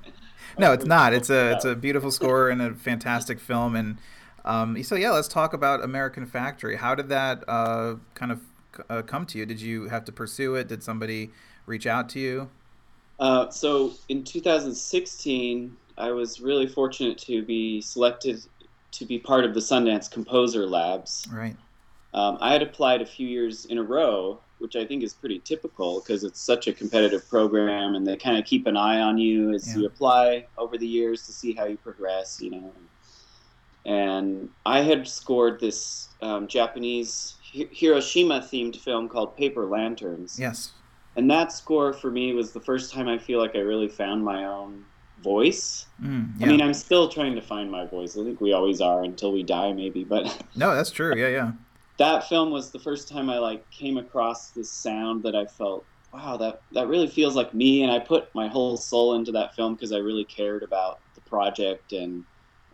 no, 0.58 0.74
it's 0.74 0.86
not. 0.86 1.14
It's 1.14 1.30
a 1.30 1.54
it's 1.54 1.66
a 1.66 1.76
beautiful 1.76 2.12
score 2.12 2.50
and 2.50 2.62
a 2.62 2.74
fantastic 2.76 3.40
film. 3.40 3.76
And 3.76 3.98
um, 4.46 4.82
so 4.84 4.96
yeah, 4.96 5.12
let's 5.12 5.28
talk 5.28 5.54
about 5.54 5.84
American 5.84 6.26
Factory. 6.26 6.76
How 6.76 6.96
did 6.96 7.10
that 7.10 7.44
uh, 7.48 7.96
kind 8.14 8.32
of 8.32 8.42
uh, 8.90 9.02
come 9.02 9.26
to 9.28 9.38
you? 9.38 9.46
Did 9.46 9.60
you 9.60 9.88
have 9.88 10.06
to 10.06 10.12
pursue 10.12 10.56
it? 10.56 10.68
Did 10.68 10.84
somebody 10.84 11.32
reach 11.66 11.88
out 11.88 12.10
to 12.10 12.20
you? 12.20 12.50
Uh, 13.20 13.50
so 13.50 13.94
in 14.10 14.24
2016, 14.24 15.76
I 15.98 16.12
was 16.12 16.40
really 16.42 16.68
fortunate 16.68 17.18
to 17.20 17.44
be 17.44 17.82
selected 17.82 18.46
to 18.92 19.06
be 19.06 19.18
part 19.18 19.46
of 19.46 19.54
the 19.54 19.60
Sundance 19.60 20.10
Composer 20.10 20.66
Labs. 20.68 21.28
Right. 21.32 21.56
Um, 22.14 22.38
I 22.40 22.54
had 22.54 22.62
applied 22.62 23.02
a 23.02 23.06
few 23.06 23.28
years 23.28 23.66
in 23.66 23.78
a 23.78 23.84
row, 23.84 24.40
which 24.60 24.76
I 24.76 24.86
think 24.86 25.04
is 25.04 25.14
pretty 25.14 25.40
typical 25.40 26.00
because 26.02 26.24
it's 26.24 26.40
such 26.40 26.68
a 26.68 26.74
competitive 26.74 27.28
program, 27.30 27.96
and 27.96 28.08
they 28.08 28.16
kind 28.16 28.38
of 28.38 28.46
keep 28.46 28.68
an 28.68 28.78
eye 28.78 29.02
on 29.02 29.18
you 29.18 29.54
as 29.54 29.68
yeah. 29.68 29.82
you 29.82 29.86
apply 29.88 30.46
over 30.58 30.78
the 30.78 30.88
years 30.88 31.26
to 31.26 31.34
see 31.34 31.54
how 31.54 31.66
you 31.66 31.78
progress. 31.78 32.40
You 32.42 32.52
know. 32.52 32.72
And 33.86 34.50
I 34.66 34.82
had 34.82 35.08
scored 35.08 35.60
this 35.60 36.10
um, 36.22 36.48
Japanese 36.48 37.36
Hiroshima 37.52 38.40
themed 38.40 38.78
film 38.78 39.08
called 39.08 39.38
Paper 39.38 39.66
Lanterns. 39.66 40.40
Yes. 40.40 40.72
And 41.16 41.30
that 41.32 41.52
score 41.52 41.94
for 41.94 42.12
me 42.12 42.34
was 42.34 42.52
the 42.52 42.60
first 42.60 42.92
time 42.92 43.08
I 43.08 43.18
feel 43.18 43.40
like 43.40 43.56
I 43.56 43.60
really 43.60 43.88
found 43.88 44.24
my 44.24 44.46
own 44.46 44.84
voice. 45.22 45.86
Mm, 46.02 46.34
yeah. 46.38 46.46
I 46.46 46.50
mean, 46.50 46.62
I'm 46.62 46.74
still 46.74 47.08
trying 47.08 47.36
to 47.36 47.42
find 47.42 47.72
my 47.72 47.86
voice. 47.86 48.18
I 48.18 48.24
think 48.24 48.42
we 48.42 48.54
always 48.54 48.82
are 48.82 49.04
until 49.04 49.32
we 49.32 49.44
die, 49.44 49.72
maybe. 49.72 50.04
But 50.04 50.44
no, 50.56 50.76
that's 50.76 50.92
true. 50.92 51.16
Yeah, 51.16 51.30
yeah. 51.30 51.52
That 51.98 52.28
film 52.28 52.52
was 52.52 52.72
the 52.72 52.80
first 52.80 53.08
time 53.08 53.30
I 53.30 53.38
like 53.38 53.70
came 53.72 53.98
across 53.98 54.50
this 54.50 54.70
sound 54.70 55.24
that 55.24 55.36
I 55.36 55.46
felt, 55.46 55.86
wow, 56.14 56.36
that 56.38 56.62
that 56.74 56.88
really 56.88 57.08
feels 57.08 57.36
like 57.36 57.54
me. 57.54 57.84
And 57.84 57.92
I 57.92 58.00
put 58.00 58.34
my 58.36 58.48
whole 58.48 58.76
soul 58.76 59.16
into 59.16 59.32
that 59.32 59.56
film 59.56 59.76
because 59.76 59.94
I 59.94 59.98
really 59.98 60.26
cared 60.26 60.64
about 60.64 61.00
the 61.14 61.22
project 61.22 61.94
and 61.94 62.26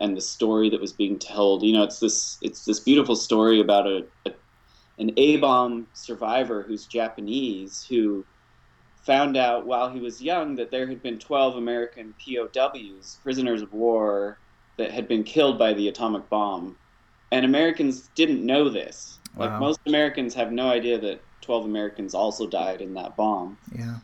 and 0.01 0.17
the 0.17 0.22
story 0.22 0.70
that 0.72 0.81
was 0.81 0.91
being 0.91 1.17
told. 1.20 1.63
You 1.63 1.74
know, 1.74 1.84
it's 1.84 2.00
this 2.00 2.38
it's 2.41 2.65
this 2.65 2.79
beautiful 2.79 3.15
story 3.15 3.62
about 3.62 3.88
a, 3.88 4.05
a 4.25 4.34
an 4.98 5.12
A 5.15 5.38
bomb 5.38 5.88
survivor 5.93 6.63
who's 6.63 6.86
Japanese 6.86 7.86
who 7.88 8.25
found 9.03 9.38
out 9.38 9.65
while 9.65 9.89
he 9.89 10.00
was 10.00 10.22
young 10.22 10.55
that 10.55 10.70
there 10.70 10.88
had 10.88 11.01
been 11.01 11.17
12 11.17 11.55
American 11.55 12.13
POWs, 12.20 13.17
prisoners 13.24 13.62
of 13.62 13.74
war, 13.74 14.38
that 14.77 14.91
had 14.91 15.08
been 15.08 15.24
killed 15.24 15.58
by 15.58 15.74
the 15.74 15.88
atomic 15.88 16.29
bomb. 16.29 16.75
And 17.31 17.46
Americans 17.46 18.10
didn't 18.13 18.46
know 18.46 18.70
this. 18.70 19.20
Wow. 19.36 19.46
Like 19.46 19.60
most 19.60 19.79
Americans 19.86 20.34
have 20.36 20.51
no 20.51 20.70
idea 20.70 21.00
that 21.00 21.22
12 21.41 21.65
Americans 21.65 22.13
also 22.13 22.46
died 22.46 22.81
in 22.81 22.93
that 22.96 23.15
bomb. 23.15 23.58
Yeah. 23.74 23.98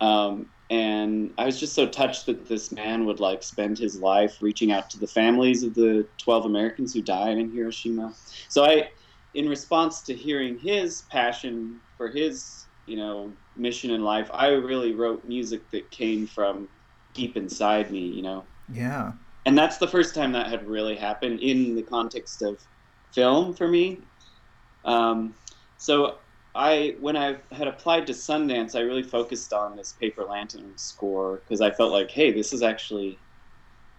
Um, 0.00 0.50
and 0.72 1.34
I 1.36 1.44
was 1.44 1.60
just 1.60 1.74
so 1.74 1.86
touched 1.86 2.24
that 2.24 2.48
this 2.48 2.72
man 2.72 3.04
would 3.04 3.20
like 3.20 3.42
spend 3.42 3.76
his 3.76 4.00
life 4.00 4.38
reaching 4.40 4.72
out 4.72 4.88
to 4.90 4.98
the 4.98 5.06
families 5.06 5.62
of 5.62 5.74
the 5.74 6.08
12 6.16 6.46
Americans 6.46 6.94
who 6.94 7.02
died 7.02 7.36
in 7.36 7.52
Hiroshima. 7.52 8.14
So 8.48 8.64
I, 8.64 8.88
in 9.34 9.50
response 9.50 10.00
to 10.04 10.14
hearing 10.14 10.58
his 10.58 11.02
passion 11.10 11.78
for 11.98 12.08
his, 12.08 12.68
you 12.86 12.96
know, 12.96 13.36
mission 13.54 13.90
in 13.90 14.02
life, 14.02 14.30
I 14.32 14.46
really 14.46 14.94
wrote 14.94 15.26
music 15.26 15.70
that 15.72 15.90
came 15.90 16.26
from 16.26 16.70
deep 17.12 17.36
inside 17.36 17.90
me, 17.90 18.06
you 18.06 18.22
know. 18.22 18.46
Yeah. 18.70 19.12
And 19.44 19.58
that's 19.58 19.76
the 19.76 19.88
first 19.88 20.14
time 20.14 20.32
that 20.32 20.46
had 20.46 20.66
really 20.66 20.96
happened 20.96 21.40
in 21.40 21.74
the 21.74 21.82
context 21.82 22.40
of 22.40 22.58
film 23.12 23.52
for 23.52 23.68
me. 23.68 24.08
Um, 24.86 25.34
so 25.76 26.20
I, 26.54 26.96
when 27.00 27.16
I 27.16 27.36
had 27.50 27.66
applied 27.66 28.06
to 28.08 28.12
Sundance, 28.12 28.76
I 28.76 28.80
really 28.80 29.02
focused 29.02 29.52
on 29.52 29.76
this 29.76 29.92
Paper 29.92 30.24
Lantern 30.24 30.76
score 30.76 31.42
because 31.44 31.60
I 31.62 31.70
felt 31.70 31.92
like, 31.92 32.10
hey, 32.10 32.30
this 32.30 32.52
is 32.52 32.62
actually 32.62 33.18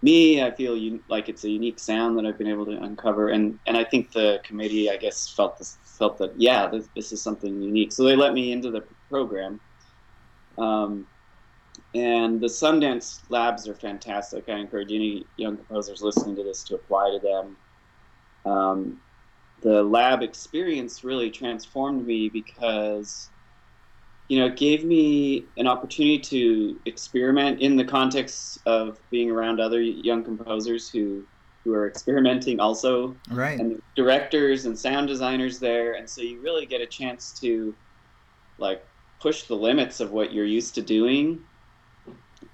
me. 0.02 0.42
I 0.42 0.52
feel 0.52 0.74
un- 0.74 1.00
like 1.08 1.28
it's 1.28 1.44
a 1.44 1.50
unique 1.50 1.80
sound 1.80 2.16
that 2.16 2.26
I've 2.26 2.38
been 2.38 2.46
able 2.46 2.66
to 2.66 2.82
uncover, 2.82 3.30
and 3.30 3.58
and 3.66 3.76
I 3.76 3.84
think 3.84 4.12
the 4.12 4.40
committee, 4.44 4.88
I 4.88 4.96
guess, 4.96 5.32
felt 5.34 5.58
this, 5.58 5.78
felt 5.98 6.18
that 6.18 6.32
yeah, 6.36 6.68
this, 6.68 6.88
this 6.94 7.12
is 7.12 7.22
something 7.22 7.60
unique. 7.60 7.92
So 7.92 8.04
they 8.04 8.14
let 8.14 8.34
me 8.34 8.52
into 8.52 8.70
the 8.70 8.84
program. 9.10 9.60
Um, 10.56 11.06
and 11.94 12.40
the 12.40 12.46
Sundance 12.46 13.22
labs 13.30 13.66
are 13.68 13.74
fantastic. 13.74 14.44
I 14.48 14.58
encourage 14.58 14.92
any 14.92 15.26
young 15.36 15.56
composers 15.56 16.02
listening 16.02 16.36
to 16.36 16.44
this 16.44 16.62
to 16.64 16.76
apply 16.76 17.10
to 17.10 17.18
them. 17.18 17.56
Um, 18.52 19.00
the 19.64 19.82
lab 19.82 20.22
experience 20.22 21.02
really 21.02 21.30
transformed 21.30 22.06
me 22.06 22.28
because, 22.28 23.30
you 24.28 24.38
know, 24.38 24.46
it 24.46 24.56
gave 24.56 24.84
me 24.84 25.48
an 25.56 25.66
opportunity 25.66 26.20
to 26.20 26.80
experiment 26.84 27.60
in 27.60 27.76
the 27.76 27.84
context 27.84 28.58
of 28.66 28.98
being 29.10 29.30
around 29.30 29.60
other 29.60 29.80
young 29.80 30.22
composers 30.22 30.90
who 30.90 31.26
who 31.64 31.72
are 31.72 31.88
experimenting 31.88 32.60
also, 32.60 33.18
right? 33.30 33.58
And 33.58 33.80
directors 33.96 34.66
and 34.66 34.78
sound 34.78 35.08
designers 35.08 35.58
there, 35.58 35.94
and 35.94 36.08
so 36.08 36.20
you 36.20 36.42
really 36.42 36.66
get 36.66 36.82
a 36.82 36.86
chance 36.86 37.32
to, 37.40 37.74
like, 38.58 38.82
push 39.22 39.44
the 39.44 39.56
limits 39.56 40.00
of 40.00 40.10
what 40.12 40.32
you're 40.32 40.44
used 40.44 40.74
to 40.74 40.82
doing. 40.82 41.40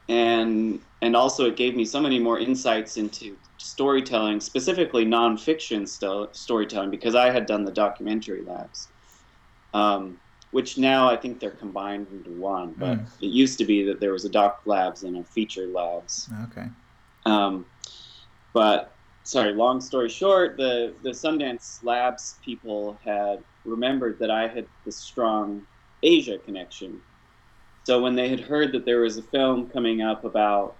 And 0.08 0.84
and 1.02 1.16
also 1.16 1.46
it 1.46 1.56
gave 1.56 1.74
me 1.74 1.84
so 1.84 2.00
many 2.00 2.20
more 2.20 2.38
insights 2.38 2.96
into 2.96 3.36
storytelling 3.60 4.40
specifically 4.40 5.04
nonfiction 5.04 5.88
st- 5.88 6.34
storytelling 6.34 6.90
because 6.90 7.14
i 7.14 7.30
had 7.30 7.46
done 7.46 7.64
the 7.64 7.72
documentary 7.72 8.42
labs 8.42 8.88
um, 9.74 10.18
which 10.50 10.78
now 10.78 11.08
i 11.08 11.16
think 11.16 11.38
they're 11.38 11.50
combined 11.50 12.06
into 12.12 12.30
one 12.30 12.74
but 12.78 12.98
mm. 12.98 13.06
it 13.20 13.26
used 13.26 13.58
to 13.58 13.64
be 13.64 13.84
that 13.84 14.00
there 14.00 14.12
was 14.12 14.24
a 14.24 14.28
doc 14.30 14.62
labs 14.64 15.02
and 15.02 15.16
a 15.16 15.24
feature 15.24 15.66
labs 15.66 16.28
okay 16.44 16.66
um, 17.26 17.66
but 18.52 18.94
sorry 19.24 19.52
long 19.52 19.80
story 19.80 20.08
short 20.08 20.56
the 20.56 20.94
the 21.02 21.10
sundance 21.10 21.84
labs 21.84 22.38
people 22.44 22.98
had 23.04 23.42
remembered 23.64 24.18
that 24.18 24.30
i 24.30 24.48
had 24.48 24.66
this 24.84 24.96
strong 24.96 25.64
Asia 26.02 26.38
connection. 26.38 27.00
So 27.84 28.00
when 28.00 28.14
they 28.14 28.28
had 28.28 28.40
heard 28.40 28.72
that 28.72 28.84
there 28.84 29.00
was 29.00 29.18
a 29.18 29.22
film 29.22 29.68
coming 29.68 30.02
up 30.02 30.24
about 30.24 30.76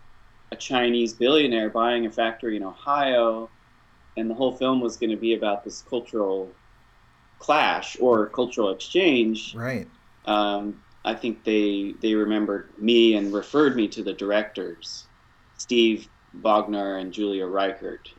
a 0.52 0.56
Chinese 0.56 1.12
billionaire 1.12 1.70
buying 1.70 2.06
a 2.06 2.10
factory 2.10 2.56
in 2.56 2.62
Ohio, 2.62 3.48
and 4.16 4.28
the 4.28 4.34
whole 4.34 4.56
film 4.56 4.80
was 4.80 4.96
going 4.96 5.10
to 5.10 5.16
be 5.16 5.34
about 5.34 5.64
this 5.64 5.82
cultural 5.88 6.50
clash 7.38 7.96
or 8.00 8.26
cultural 8.26 8.70
exchange. 8.70 9.54
Right. 9.54 9.88
Um, 10.26 10.82
I 11.04 11.14
think 11.14 11.44
they 11.44 11.94
they 12.00 12.14
remembered 12.14 12.70
me 12.78 13.14
and 13.14 13.32
referred 13.32 13.74
me 13.76 13.88
to 13.88 14.02
the 14.02 14.12
directors, 14.12 15.06
Steve 15.56 16.08
Bognar 16.40 17.00
and 17.00 17.12
Julia 17.12 17.46
Reichert. 17.46 18.10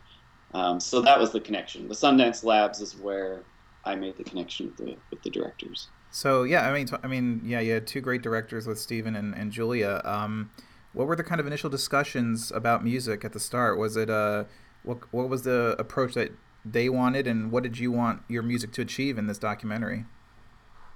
Um, 0.53 0.79
so 0.79 1.01
that 1.01 1.19
was 1.19 1.31
the 1.31 1.39
connection. 1.39 1.87
The 1.87 1.93
Sundance 1.93 2.43
Labs 2.43 2.81
is 2.81 2.97
where 2.97 3.43
I 3.85 3.95
made 3.95 4.17
the 4.17 4.23
connection 4.23 4.67
with 4.67 4.77
the 4.77 4.97
with 5.11 5.21
the 5.23 5.29
directors. 5.29 5.89
So 6.09 6.43
yeah, 6.43 6.67
I 6.67 6.73
mean, 6.73 6.87
I 7.03 7.07
mean, 7.07 7.41
yeah, 7.45 7.59
you 7.61 7.73
had 7.73 7.87
two 7.87 8.01
great 8.01 8.21
directors 8.21 8.67
with 8.67 8.79
Stephen 8.79 9.15
and, 9.15 9.33
and 9.33 9.51
Julia. 9.51 10.01
Um, 10.03 10.49
what 10.93 11.07
were 11.07 11.15
the 11.15 11.23
kind 11.23 11.39
of 11.39 11.47
initial 11.47 11.69
discussions 11.69 12.51
about 12.51 12.83
music 12.83 13.23
at 13.23 13.33
the 13.33 13.39
start? 13.39 13.77
Was 13.77 13.95
it 13.95 14.09
uh, 14.09 14.45
what 14.83 14.99
what 15.11 15.29
was 15.29 15.43
the 15.43 15.75
approach 15.79 16.13
that 16.15 16.31
they 16.65 16.89
wanted, 16.89 17.27
and 17.27 17.51
what 17.51 17.63
did 17.63 17.79
you 17.79 17.91
want 17.91 18.21
your 18.27 18.43
music 18.43 18.71
to 18.73 18.81
achieve 18.81 19.17
in 19.17 19.27
this 19.27 19.37
documentary? 19.37 20.05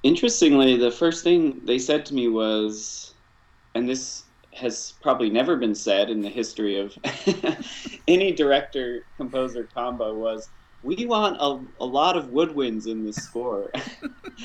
Interestingly, 0.04 0.78
the 0.78 0.92
first 0.92 1.24
thing 1.24 1.62
they 1.66 1.80
said 1.80 2.06
to 2.08 2.14
me 2.14 2.28
was, 2.28 3.16
and 3.74 3.90
this 3.90 4.26
has 4.54 4.94
probably 5.02 5.30
never 5.30 5.56
been 5.56 5.76
said 5.76 6.10
in 6.10 6.22
the 6.22 6.30
history 6.30 6.80
of 6.80 6.98
any 8.08 8.32
director 8.32 9.06
composer 9.18 9.68
combo 9.74 10.14
was 10.16 10.50
we 10.82 11.06
want 11.06 11.36
a, 11.42 11.84
a 11.84 11.86
lot 11.86 12.16
of 12.16 12.28
woodwinds 12.28 12.88
in 12.88 13.04
this 13.04 13.18
score 13.18 13.70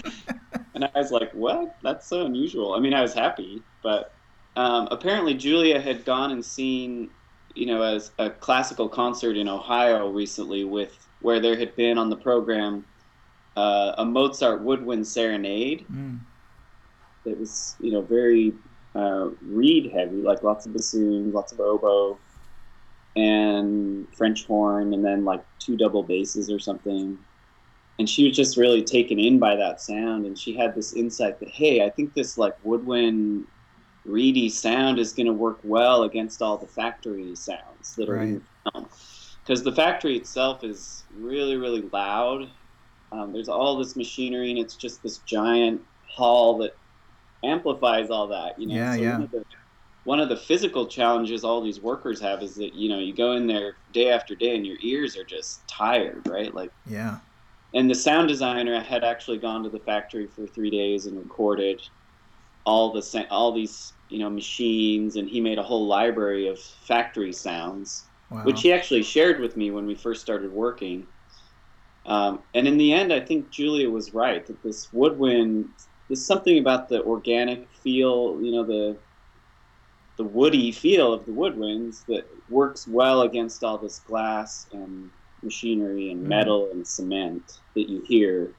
and 0.75 0.85
i 0.85 0.91
was 0.97 1.13
like 1.13 1.31
what 1.33 1.77
that's 1.85 2.09
so 2.09 2.27
unusual 2.27 2.75
i 2.75 2.81
mean 2.81 2.93
i 2.93 3.01
was 3.01 3.15
happy 3.15 3.63
but 3.85 4.13
um, 4.57 4.89
apparently 4.91 5.35
julia 5.35 5.81
had 5.81 6.05
gone 6.05 6.31
and 6.31 6.45
seen 6.45 7.11
you 7.55 7.67
know 7.67 7.83
as 7.83 8.13
a 8.19 8.31
classical 8.31 8.89
concert 8.89 9.37
in 9.37 9.49
ohio 9.49 10.11
recently 10.11 10.65
with 10.65 11.07
where 11.21 11.41
there 11.41 11.57
had 11.57 11.75
been 11.77 11.99
on 11.99 12.11
the 12.11 12.17
program 12.17 12.85
uh, 13.57 13.93
a 13.99 14.05
mozart 14.05 14.63
woodwind 14.63 15.07
serenade 15.07 15.85
mm. 15.91 16.19
that 17.25 17.39
was 17.39 17.77
you 17.81 17.91
know 17.91 18.01
very 18.03 18.53
uh, 18.95 19.31
reed 19.43 19.93
heavy, 19.93 20.17
like 20.17 20.43
lots 20.43 20.67
of 20.67 20.73
bassoons, 20.73 21.35
lots 21.35 21.53
of 21.53 21.61
oboe, 21.61 22.19
and 23.17 24.07
French 24.15 24.47
horn, 24.47 24.95
and 24.95 25.05
then 25.05 25.25
like 25.25 25.45
two 25.59 25.77
double 25.77 26.03
basses 26.03 26.51
or 26.51 26.59
something. 26.59 27.19
And 27.99 28.09
she 28.09 28.27
was 28.27 28.37
just 28.37 28.57
really 28.57 28.83
taken 28.83 29.19
in 29.19 29.39
by 29.39 29.57
that 29.57 29.81
sound, 29.81 30.27
and 30.27 30.39
she 30.39 30.57
had 30.57 30.75
this 30.75 30.95
insight 30.95 31.39
that 31.41 31.49
hey, 31.49 31.85
I 31.85 31.91
think 31.91 32.15
this 32.15 32.39
like 32.39 32.57
woodwind 32.65 33.47
reedy 34.05 34.49
sound 34.49 34.99
is 34.99 35.13
going 35.13 35.27
to 35.27 35.33
work 35.33 35.59
well 35.63 36.05
against 36.05 36.43
all 36.43 36.57
the 36.57 36.67
factory 36.67 37.35
sounds 37.35 37.95
that 37.97 38.09
are 38.09 38.17
right. 38.17 38.29
in 38.29 38.45
the 38.65 38.71
film. 38.71 38.89
Because 39.43 39.63
the 39.63 39.73
factory 39.73 40.17
itself 40.17 40.65
is 40.65 41.05
really, 41.17 41.57
really 41.57 41.83
loud. 41.93 42.49
Um, 43.13 43.33
there's 43.33 43.49
all 43.49 43.77
this 43.77 43.97
machinery, 43.97 44.51
and 44.51 44.59
it's 44.59 44.77
just 44.77 45.03
this 45.03 45.19
giant 45.19 45.83
hall 46.07 46.59
that 46.59 46.77
amplifies 47.43 48.11
all 48.11 48.29
that. 48.29 48.59
You 48.59 48.69
know, 48.69 48.75
yeah, 48.75 48.95
so 48.95 49.01
yeah. 49.01 49.13
One 49.13 49.23
of, 49.23 49.31
the, 49.31 49.45
one 50.05 50.21
of 50.21 50.29
the 50.29 50.37
physical 50.37 50.87
challenges 50.87 51.43
all 51.43 51.61
these 51.61 51.81
workers 51.81 52.21
have 52.21 52.43
is 52.43 52.55
that 52.57 52.75
you 52.75 52.89
know 52.89 52.99
you 52.99 53.13
go 53.13 53.33
in 53.33 53.47
there 53.47 53.77
day 53.93 54.11
after 54.11 54.35
day 54.35 54.55
and 54.55 54.67
your 54.67 54.77
ears 54.83 55.17
are 55.17 55.25
just 55.25 55.67
tired, 55.67 56.27
right? 56.29 56.55
Like 56.55 56.71
yeah. 56.87 57.19
And 57.73 57.89
the 57.89 57.95
sound 57.95 58.29
designer 58.29 58.81
had 58.81 59.05
actually 59.05 59.39
gone 59.39 59.63
to 59.63 59.69
the 59.69 59.79
factory 59.79 60.27
for 60.27 60.47
three 60.47 60.71
days 60.71 61.07
and 61.07 61.17
recorded 61.17 61.81
all 62.71 62.93
the 62.93 63.27
all 63.31 63.51
these 63.51 63.93
you 64.09 64.21
know 64.21 64.31
machines, 64.31 65.17
and 65.17 65.29
he 65.29 65.41
made 65.41 65.59
a 65.59 65.63
whole 65.63 65.87
library 65.87 66.47
of 66.47 66.59
factory 66.59 67.33
sounds, 67.33 68.05
wow. 68.31 68.45
which 68.45 68.63
he 68.63 68.73
actually 68.73 69.03
shared 69.03 69.41
with 69.41 69.57
me 69.57 69.71
when 69.71 69.87
we 69.87 69.95
first 69.95 70.21
started 70.21 70.53
working. 70.53 71.07
Um, 72.07 72.41
and 72.55 72.67
in 72.67 72.79
the 72.79 72.93
end, 72.93 73.13
I 73.13 73.21
think 73.21 73.51
Julia 73.51 73.91
was 73.91 74.15
right 74.15 74.47
that 74.47 74.63
this 74.63 74.93
woodwind 74.93 75.69
there's 76.09 76.25
something 76.25 76.59
about 76.59 76.89
the 76.89 77.03
organic 77.05 77.69
feel, 77.71 78.41
you 78.41 78.53
know, 78.53 78.65
the 78.65 78.97
the 80.17 80.25
woody 80.25 80.71
feel 80.71 81.13
of 81.15 81.25
the 81.25 81.33
woodwinds 81.33 82.05
that 82.07 82.27
works 82.51 82.87
well 82.87 83.23
against 83.23 83.65
all 83.65 83.79
this 83.79 84.01
glass 84.01 84.67
and 84.73 85.09
machinery 85.43 86.11
and 86.11 86.21
mm-hmm. 86.21 86.29
metal 86.29 86.69
and 86.73 86.87
cement 86.87 87.61
that 87.75 87.89
you 87.89 88.03
hear 88.03 88.53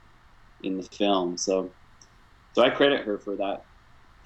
in 0.64 0.78
the 0.78 0.84
film. 0.84 1.38
So, 1.38 1.70
so 2.54 2.64
I 2.64 2.70
credit 2.70 3.06
her 3.06 3.18
for 3.18 3.36
that, 3.36 3.64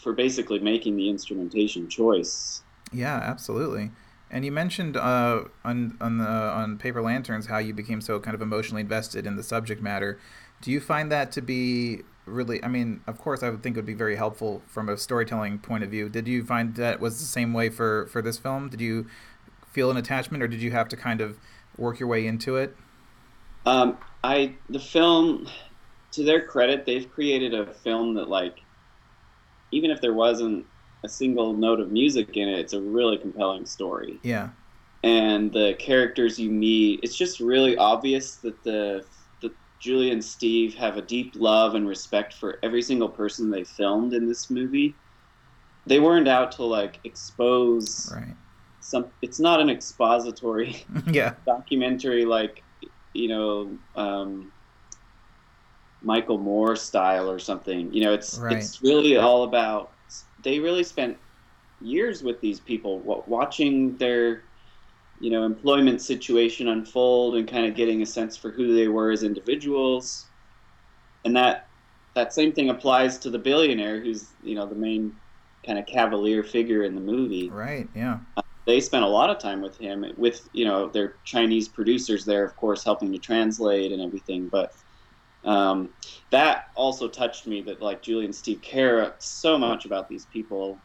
for 0.05 0.13
basically 0.13 0.59
making 0.59 0.95
the 0.95 1.09
instrumentation 1.09 1.89
choice. 1.89 2.61
Yeah, 2.93 3.15
absolutely. 3.15 3.89
And 4.29 4.45
you 4.45 4.51
mentioned 4.51 4.95
uh, 4.95 5.45
on 5.63 5.97
on 5.99 6.19
the 6.19 6.29
on 6.29 6.77
Paper 6.77 7.01
Lanterns 7.01 7.47
how 7.47 7.57
you 7.57 7.73
became 7.73 8.01
so 8.01 8.19
kind 8.19 8.35
of 8.35 8.41
emotionally 8.41 8.81
invested 8.81 9.25
in 9.25 9.35
the 9.35 9.41
subject 9.41 9.81
matter. 9.81 10.19
Do 10.61 10.69
you 10.69 10.79
find 10.79 11.11
that 11.11 11.31
to 11.33 11.41
be 11.41 12.03
really 12.27 12.63
i 12.63 12.67
mean 12.67 13.01
of 13.05 13.19
course 13.19 13.43
i 13.43 13.49
would 13.51 13.61
think 13.61 13.75
it 13.75 13.77
would 13.77 13.85
be 13.85 13.93
very 13.93 14.15
helpful 14.15 14.63
from 14.65 14.89
a 14.89 14.97
storytelling 14.97 15.59
point 15.59 15.83
of 15.83 15.91
view 15.91 16.09
did 16.09 16.27
you 16.27 16.43
find 16.43 16.73
that 16.73 16.99
was 16.99 17.19
the 17.19 17.25
same 17.25 17.53
way 17.53 17.69
for 17.69 18.07
for 18.07 18.19
this 18.19 18.39
film 18.39 18.67
did 18.67 18.81
you 18.81 19.05
feel 19.71 19.91
an 19.91 19.97
attachment 19.97 20.41
or 20.41 20.47
did 20.47 20.59
you 20.59 20.71
have 20.71 20.89
to 20.89 20.97
kind 20.97 21.21
of 21.21 21.37
work 21.77 21.99
your 21.99 22.09
way 22.09 22.25
into 22.25 22.55
it 22.55 22.75
um, 23.67 23.95
i 24.23 24.55
the 24.69 24.79
film 24.79 25.47
to 26.09 26.23
their 26.23 26.41
credit 26.41 26.83
they've 26.83 27.11
created 27.13 27.53
a 27.53 27.71
film 27.75 28.15
that 28.15 28.27
like 28.27 28.64
even 29.75 29.91
if 29.91 30.01
there 30.01 30.13
wasn't 30.13 30.65
a 31.03 31.09
single 31.09 31.53
note 31.53 31.79
of 31.79 31.91
music 31.91 32.35
in 32.37 32.49
it 32.49 32.57
it's 32.57 32.73
a 32.73 32.81
really 32.81 33.17
compelling 33.17 33.65
story 33.65 34.19
yeah 34.23 34.49
and 35.03 35.53
the 35.53 35.75
characters 35.77 36.39
you 36.39 36.49
meet 36.49 36.99
it's 37.03 37.15
just 37.15 37.39
really 37.39 37.77
obvious 37.77 38.37
that 38.37 38.63
the 38.63 39.05
Julia 39.85 40.11
and 40.13 40.25
Steve 40.25 40.73
have 40.75 40.97
a 40.97 41.01
deep 41.01 41.33
love 41.35 41.75
and 41.75 41.87
respect 41.87 42.33
for 42.33 42.57
every 42.63 42.81
single 42.81 43.07
person 43.07 43.51
they 43.51 43.63
filmed 43.63 44.13
in 44.13 44.27
this 44.27 44.49
movie. 44.49 44.95
They 45.85 45.99
weren't 45.99 46.27
out 46.27 46.51
to 46.53 46.63
like 46.63 46.99
expose 47.03 48.11
right. 48.11 48.35
some. 48.79 49.05
It's 49.21 49.39
not 49.39 49.59
an 49.59 49.69
expository 49.69 50.83
yeah. 51.11 51.35
documentary 51.45 52.25
like 52.25 52.63
you 53.13 53.27
know 53.27 53.77
um, 53.95 54.51
Michael 56.05 56.37
Moore 56.37 56.75
style 56.75 57.29
or 57.29 57.39
something. 57.39 57.91
You 57.93 58.03
know, 58.05 58.13
it's 58.13 58.37
right. 58.37 58.57
it's 58.57 58.81
really 58.81 59.17
all 59.17 59.43
about. 59.43 59.91
They 60.43 60.59
really 60.59 60.83
spent 60.83 61.17
years 61.81 62.23
with 62.23 62.39
these 62.39 62.59
people, 62.59 62.99
watching 63.27 63.97
their 63.97 64.43
you 65.19 65.29
know 65.29 65.43
employment 65.43 66.01
situation 66.01 66.67
unfold 66.67 67.35
and 67.35 67.47
kind 67.47 67.65
of 67.65 67.75
getting 67.75 68.01
a 68.01 68.05
sense 68.05 68.35
for 68.35 68.51
who 68.51 68.75
they 68.75 68.87
were 68.87 69.11
as 69.11 69.23
individuals 69.23 70.25
and 71.23 71.35
that 71.35 71.67
that 72.15 72.33
same 72.33 72.51
thing 72.51 72.69
applies 72.69 73.17
to 73.17 73.29
the 73.29 73.39
billionaire 73.39 74.01
who's 74.01 74.27
you 74.43 74.55
know 74.55 74.65
the 74.65 74.75
main 74.75 75.13
kind 75.65 75.79
of 75.79 75.85
cavalier 75.85 76.43
figure 76.43 76.83
in 76.83 76.95
the 76.95 77.01
movie 77.01 77.49
right 77.49 77.87
yeah 77.95 78.19
uh, 78.37 78.41
they 78.65 78.79
spent 78.79 79.03
a 79.03 79.07
lot 79.07 79.29
of 79.29 79.39
time 79.39 79.61
with 79.61 79.77
him 79.77 80.05
with 80.17 80.49
you 80.51 80.65
know 80.65 80.89
their 80.89 81.15
chinese 81.23 81.67
producers 81.67 82.25
there 82.25 82.43
of 82.43 82.55
course 82.57 82.83
helping 82.83 83.11
to 83.11 83.17
translate 83.17 83.91
and 83.91 84.01
everything 84.01 84.47
but 84.49 84.73
um, 85.45 85.89
that 86.31 86.69
also 86.75 87.07
touched 87.07 87.47
me 87.47 87.61
that 87.61 87.81
like 87.81 88.01
Julie 88.01 88.25
and 88.25 88.35
steve 88.35 88.61
care 88.61 89.13
so 89.19 89.57
much 89.57 89.85
about 89.85 90.09
these 90.09 90.25
people 90.25 90.77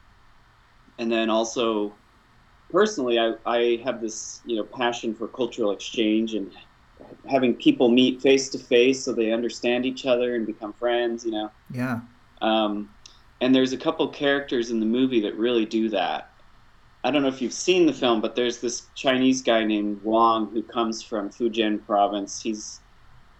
and 0.98 1.10
then 1.10 1.30
also 1.30 1.94
personally, 2.70 3.18
I, 3.18 3.34
I 3.46 3.80
have 3.84 4.00
this 4.00 4.40
you 4.44 4.56
know 4.56 4.64
passion 4.64 5.14
for 5.14 5.28
cultural 5.28 5.72
exchange 5.72 6.34
and 6.34 6.52
having 7.28 7.54
people 7.54 7.88
meet 7.88 8.20
face 8.20 8.48
to 8.50 8.58
face 8.58 9.04
so 9.04 9.12
they 9.12 9.32
understand 9.32 9.86
each 9.86 10.06
other 10.06 10.34
and 10.34 10.46
become 10.46 10.72
friends. 10.72 11.24
You 11.24 11.32
know. 11.32 11.50
Yeah. 11.72 12.00
Um, 12.40 12.90
and 13.40 13.54
there's 13.54 13.72
a 13.72 13.78
couple 13.78 14.06
characters 14.08 14.70
in 14.70 14.80
the 14.80 14.86
movie 14.86 15.20
that 15.20 15.34
really 15.36 15.64
do 15.64 15.88
that. 15.90 16.30
I 17.02 17.10
don't 17.10 17.22
know 17.22 17.28
if 17.28 17.40
you've 17.40 17.54
seen 17.54 17.86
the 17.86 17.92
film, 17.94 18.20
but 18.20 18.34
there's 18.34 18.60
this 18.60 18.86
Chinese 18.94 19.40
guy 19.40 19.64
named 19.64 20.00
Wang 20.04 20.50
who 20.52 20.62
comes 20.62 21.02
from 21.02 21.30
Fujian 21.30 21.84
province. 21.86 22.42
He's 22.42 22.79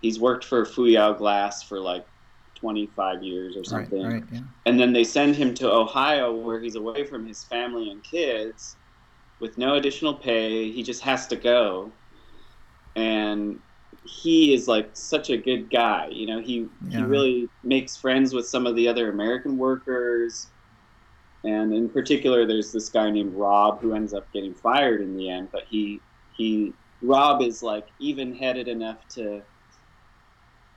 he's 0.01 0.19
worked 0.19 0.45
for 0.45 0.65
Fuyao 0.65 1.17
Glass 1.17 1.63
for 1.63 1.81
like 1.81 2.07
25 2.57 3.23
years 3.23 3.57
or 3.57 3.65
something. 3.65 4.03
Right, 4.03 4.15
right, 4.15 4.25
yeah. 4.33 4.41
And 4.67 4.79
then 4.79 4.93
they 4.93 5.05
send 5.05 5.35
him 5.37 5.55
to 5.55 5.71
Ohio 5.71 6.35
where 6.35 6.61
he's 6.61 6.77
away 6.77 7.05
from 7.05 7.27
his 7.27 7.45
family 7.45 7.91
and 7.91 8.03
kids 8.03 8.77
with 9.41 9.57
no 9.57 9.75
additional 9.75 10.15
pay. 10.15 10.71
He 10.71 10.83
just 10.83 11.03
has 11.03 11.27
to 11.29 11.37
go. 11.37 11.91
And 12.97 13.59
he 14.05 14.55
is 14.55 14.69
like 14.69 14.91
such 14.93 15.31
a 15.31 15.37
good 15.37 15.71
guy. 15.71 16.09
You 16.11 16.27
know, 16.27 16.41
he 16.41 16.69
yeah. 16.89 16.99
he 16.99 17.03
really 17.05 17.49
makes 17.63 17.97
friends 17.97 18.35
with 18.35 18.47
some 18.47 18.67
of 18.67 18.77
the 18.77 18.89
other 18.89 19.11
American 19.11 19.57
workers. 19.57 20.49
And 21.43 21.73
in 21.73 21.89
particular, 21.89 22.47
there's 22.47 22.71
this 22.71 22.91
guy 22.91 23.11
named 23.11 23.35
Rob 23.35 23.81
who 23.81 23.95
ends 23.95 24.13
up 24.13 24.31
getting 24.33 24.55
fired 24.55 25.01
in 25.01 25.17
the 25.17 25.31
end. 25.31 25.49
But 25.51 25.65
he 25.69 26.01
he 26.37 26.75
Rob 27.03 27.41
is 27.41 27.63
like 27.63 27.87
even-headed 27.99 28.69
enough 28.69 29.09
to 29.09 29.43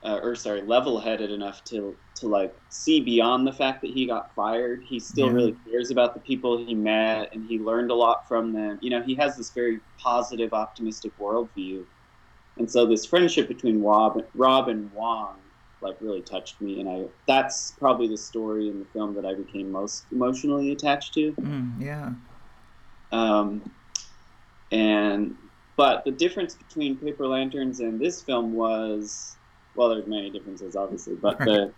uh, 0.04 0.20
or 0.22 0.34
sorry, 0.34 0.60
level-headed 0.62 1.30
enough 1.30 1.64
to 1.64 1.96
to 2.16 2.28
like 2.28 2.54
see 2.68 3.00
beyond 3.00 3.46
the 3.46 3.52
fact 3.52 3.80
that 3.80 3.90
he 3.90 4.06
got 4.06 4.34
fired. 4.34 4.82
He 4.84 5.00
still 5.00 5.28
yeah. 5.28 5.32
really 5.32 5.56
cares 5.68 5.90
about 5.90 6.14
the 6.14 6.20
people 6.20 6.58
he 6.58 6.74
met, 6.74 7.32
and 7.32 7.46
he 7.48 7.58
learned 7.58 7.90
a 7.90 7.94
lot 7.94 8.28
from 8.28 8.52
them. 8.52 8.78
You 8.82 8.90
know, 8.90 9.02
he 9.02 9.14
has 9.16 9.36
this 9.36 9.50
very 9.50 9.80
positive, 9.98 10.52
optimistic 10.52 11.12
worldview, 11.18 11.84
and 12.58 12.70
so 12.70 12.86
this 12.86 13.06
friendship 13.06 13.48
between 13.48 13.82
Rob, 13.82 14.22
Rob 14.34 14.68
and 14.68 14.92
Wong, 14.92 15.38
like 15.80 15.96
really 16.00 16.22
touched 16.22 16.60
me, 16.60 16.80
and 16.80 16.88
I 16.88 17.06
that's 17.26 17.72
probably 17.78 18.08
the 18.08 18.18
story 18.18 18.68
in 18.68 18.78
the 18.78 18.86
film 18.86 19.14
that 19.14 19.24
I 19.24 19.34
became 19.34 19.72
most 19.72 20.04
emotionally 20.12 20.72
attached 20.72 21.14
to. 21.14 21.32
Mm, 21.32 21.80
yeah. 21.80 22.12
Um, 23.10 23.70
and 24.70 25.34
but 25.76 26.04
the 26.04 26.10
difference 26.10 26.54
between 26.54 26.96
Paper 26.96 27.26
Lanterns 27.26 27.80
and 27.80 27.98
this 27.98 28.22
film 28.22 28.52
was 28.52 29.36
well, 29.74 29.88
there's 29.88 30.06
many 30.06 30.30
differences, 30.30 30.76
obviously, 30.76 31.14
but 31.14 31.38
the 31.38 31.72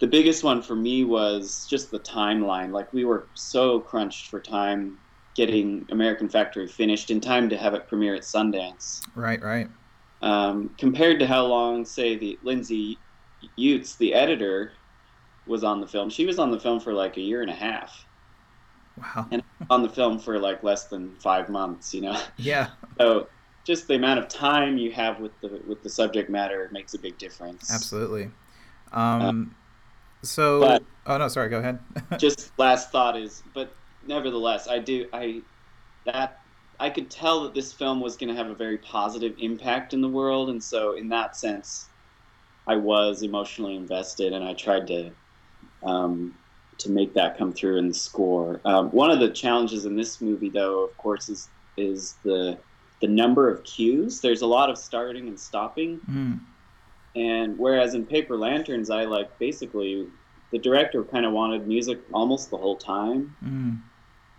the 0.00 0.06
biggest 0.06 0.42
one 0.42 0.62
for 0.62 0.74
me 0.74 1.04
was 1.04 1.66
just 1.70 1.90
the 1.90 2.00
timeline. 2.00 2.72
Like 2.72 2.92
we 2.92 3.04
were 3.04 3.28
so 3.34 3.80
crunched 3.80 4.28
for 4.28 4.40
time 4.40 4.98
getting 5.34 5.86
American 5.90 6.28
Factory 6.28 6.66
finished 6.66 7.10
in 7.10 7.20
time 7.20 7.48
to 7.48 7.56
have 7.56 7.74
it 7.74 7.88
premiere 7.88 8.14
at 8.16 8.22
Sundance. 8.22 9.00
Right, 9.14 9.42
right. 9.42 9.68
Um, 10.20 10.70
compared 10.78 11.18
to 11.20 11.26
how 11.26 11.46
long, 11.46 11.84
say, 11.84 12.16
the 12.16 12.38
Lindsay 12.42 12.98
Utes, 13.56 13.96
the 13.96 14.12
editor, 14.12 14.72
was 15.46 15.64
on 15.64 15.80
the 15.80 15.86
film. 15.86 16.10
She 16.10 16.26
was 16.26 16.38
on 16.38 16.50
the 16.50 16.60
film 16.60 16.80
for 16.80 16.92
like 16.92 17.16
a 17.16 17.20
year 17.20 17.42
and 17.42 17.50
a 17.50 17.54
half. 17.54 18.06
Wow. 18.98 19.26
And 19.30 19.42
on 19.70 19.82
the 19.82 19.88
film 19.88 20.18
for 20.18 20.38
like 20.38 20.62
less 20.62 20.88
than 20.88 21.16
five 21.16 21.48
months, 21.48 21.94
you 21.94 22.02
know. 22.02 22.20
Yeah. 22.36 22.70
So 22.98 23.28
just 23.64 23.86
the 23.86 23.94
amount 23.94 24.18
of 24.18 24.28
time 24.28 24.76
you 24.76 24.90
have 24.92 25.20
with 25.20 25.32
the 25.40 25.60
with 25.66 25.82
the 25.82 25.90
subject 25.90 26.28
matter 26.28 26.68
makes 26.72 26.94
a 26.94 26.98
big 26.98 27.16
difference. 27.18 27.72
Absolutely. 27.72 28.30
Um, 28.92 29.54
uh, 30.22 30.26
so, 30.26 30.60
but, 30.60 30.84
oh 31.06 31.18
no, 31.18 31.28
sorry. 31.28 31.48
Go 31.48 31.58
ahead. 31.58 31.78
just 32.18 32.56
last 32.58 32.90
thought 32.90 33.16
is, 33.16 33.42
but 33.54 33.74
nevertheless, 34.06 34.68
I 34.68 34.78
do 34.78 35.08
I 35.12 35.42
that 36.04 36.40
I 36.80 36.90
could 36.90 37.10
tell 37.10 37.42
that 37.44 37.54
this 37.54 37.72
film 37.72 38.00
was 38.00 38.16
going 38.16 38.28
to 38.28 38.34
have 38.34 38.48
a 38.50 38.54
very 38.54 38.78
positive 38.78 39.34
impact 39.38 39.94
in 39.94 40.00
the 40.00 40.08
world, 40.08 40.50
and 40.50 40.62
so 40.62 40.96
in 40.96 41.08
that 41.10 41.36
sense, 41.36 41.88
I 42.66 42.76
was 42.76 43.22
emotionally 43.22 43.76
invested, 43.76 44.32
and 44.32 44.44
I 44.44 44.54
tried 44.54 44.86
to 44.88 45.10
um, 45.84 46.34
to 46.78 46.90
make 46.90 47.14
that 47.14 47.38
come 47.38 47.52
through 47.52 47.78
in 47.78 47.88
the 47.88 47.94
score. 47.94 48.60
Um, 48.64 48.90
one 48.90 49.10
of 49.10 49.20
the 49.20 49.30
challenges 49.30 49.86
in 49.86 49.94
this 49.94 50.20
movie, 50.20 50.48
though, 50.48 50.84
of 50.84 50.96
course, 50.96 51.28
is 51.28 51.48
is 51.76 52.16
the 52.24 52.58
the 53.02 53.08
number 53.08 53.50
of 53.50 53.62
cues. 53.64 54.20
There's 54.20 54.40
a 54.40 54.46
lot 54.46 54.70
of 54.70 54.78
starting 54.78 55.28
and 55.28 55.38
stopping, 55.38 56.00
mm. 56.08 56.40
and 57.14 57.58
whereas 57.58 57.94
in 57.94 58.06
Paper 58.06 58.38
Lanterns, 58.38 58.88
I 58.88 59.04
like 59.04 59.38
basically 59.38 60.06
the 60.52 60.58
director 60.58 61.04
kind 61.04 61.26
of 61.26 61.32
wanted 61.32 61.66
music 61.66 61.98
almost 62.12 62.48
the 62.50 62.56
whole 62.56 62.76
time. 62.76 63.36
Mm. 63.44 63.80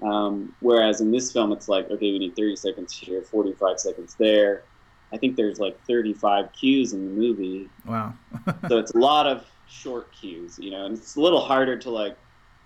Um, 0.08 0.56
whereas 0.62 1.02
in 1.02 1.12
this 1.12 1.32
film, 1.32 1.52
it's 1.52 1.68
like, 1.68 1.90
okay, 1.90 2.12
we 2.12 2.20
need 2.20 2.36
30 2.36 2.56
seconds 2.56 2.98
here, 2.98 3.22
45 3.22 3.80
seconds 3.80 4.16
there. 4.16 4.64
I 5.12 5.18
think 5.18 5.36
there's 5.36 5.60
like 5.60 5.80
35 5.86 6.52
cues 6.54 6.94
in 6.94 7.06
the 7.06 7.22
movie. 7.22 7.70
Wow. 7.86 8.14
so 8.68 8.80
it's 8.80 8.92
a 8.92 8.98
lot 8.98 9.28
of 9.28 9.46
short 9.68 10.12
cues, 10.14 10.58
you 10.60 10.72
know, 10.72 10.86
and 10.86 10.98
it's 10.98 11.16
a 11.16 11.22
little 11.22 11.42
harder 11.42 11.78
to 11.80 11.90
like 11.90 12.18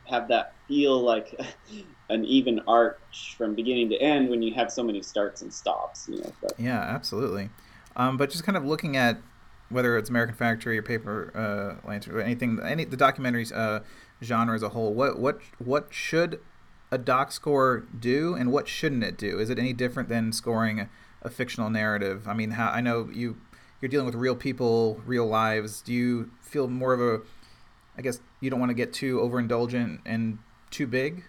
have 0.09 0.27
that 0.29 0.53
feel 0.67 0.99
like 0.99 1.39
an 2.09 2.25
even 2.25 2.61
arch 2.67 3.35
from 3.37 3.55
beginning 3.55 3.89
to 3.89 4.01
end 4.01 4.29
when 4.29 4.41
you 4.41 4.53
have 4.53 4.71
so 4.71 4.83
many 4.83 5.01
starts 5.01 5.41
and 5.41 5.53
stops, 5.53 6.07
you 6.09 6.17
know. 6.17 6.31
But. 6.41 6.53
Yeah, 6.57 6.79
absolutely. 6.79 7.49
Um, 7.95 8.17
but 8.17 8.29
just 8.29 8.43
kind 8.43 8.57
of 8.57 8.65
looking 8.65 8.95
at 8.95 9.17
whether 9.69 9.97
it's 9.97 10.09
American 10.09 10.35
Factory 10.35 10.77
or 10.77 10.81
Paper 10.81 11.31
uh, 11.35 11.87
Lantern 11.87 12.15
or 12.15 12.21
anything, 12.21 12.59
any 12.63 12.85
the 12.85 12.97
documentaries 12.97 13.55
uh, 13.55 13.81
genre 14.23 14.55
as 14.55 14.63
a 14.63 14.69
whole, 14.69 14.93
what 14.93 15.19
what 15.19 15.39
what 15.57 15.87
should 15.91 16.39
a 16.91 16.97
doc 16.97 17.31
score 17.31 17.83
do, 17.99 18.33
and 18.33 18.51
what 18.51 18.67
shouldn't 18.67 19.03
it 19.03 19.17
do? 19.17 19.39
Is 19.39 19.49
it 19.49 19.59
any 19.59 19.73
different 19.73 20.07
than 20.09 20.31
scoring 20.31 20.79
a, 20.79 20.89
a 21.21 21.29
fictional 21.29 21.69
narrative? 21.69 22.27
I 22.27 22.33
mean, 22.33 22.51
how, 22.51 22.69
I 22.69 22.81
know 22.81 23.09
you 23.11 23.37
you're 23.81 23.89
dealing 23.89 24.05
with 24.05 24.15
real 24.15 24.35
people, 24.35 25.01
real 25.05 25.25
lives. 25.25 25.81
Do 25.81 25.93
you 25.93 26.31
feel 26.41 26.67
more 26.67 26.93
of 26.93 27.01
a 27.01 27.21
I 27.97 28.01
guess 28.01 28.19
you 28.39 28.49
don't 28.49 28.59
want 28.59 28.69
to 28.69 28.75
get 28.75 28.93
too 28.93 29.19
overindulgent 29.19 29.99
and 30.05 30.37
too 30.69 30.87
big? 30.87 31.23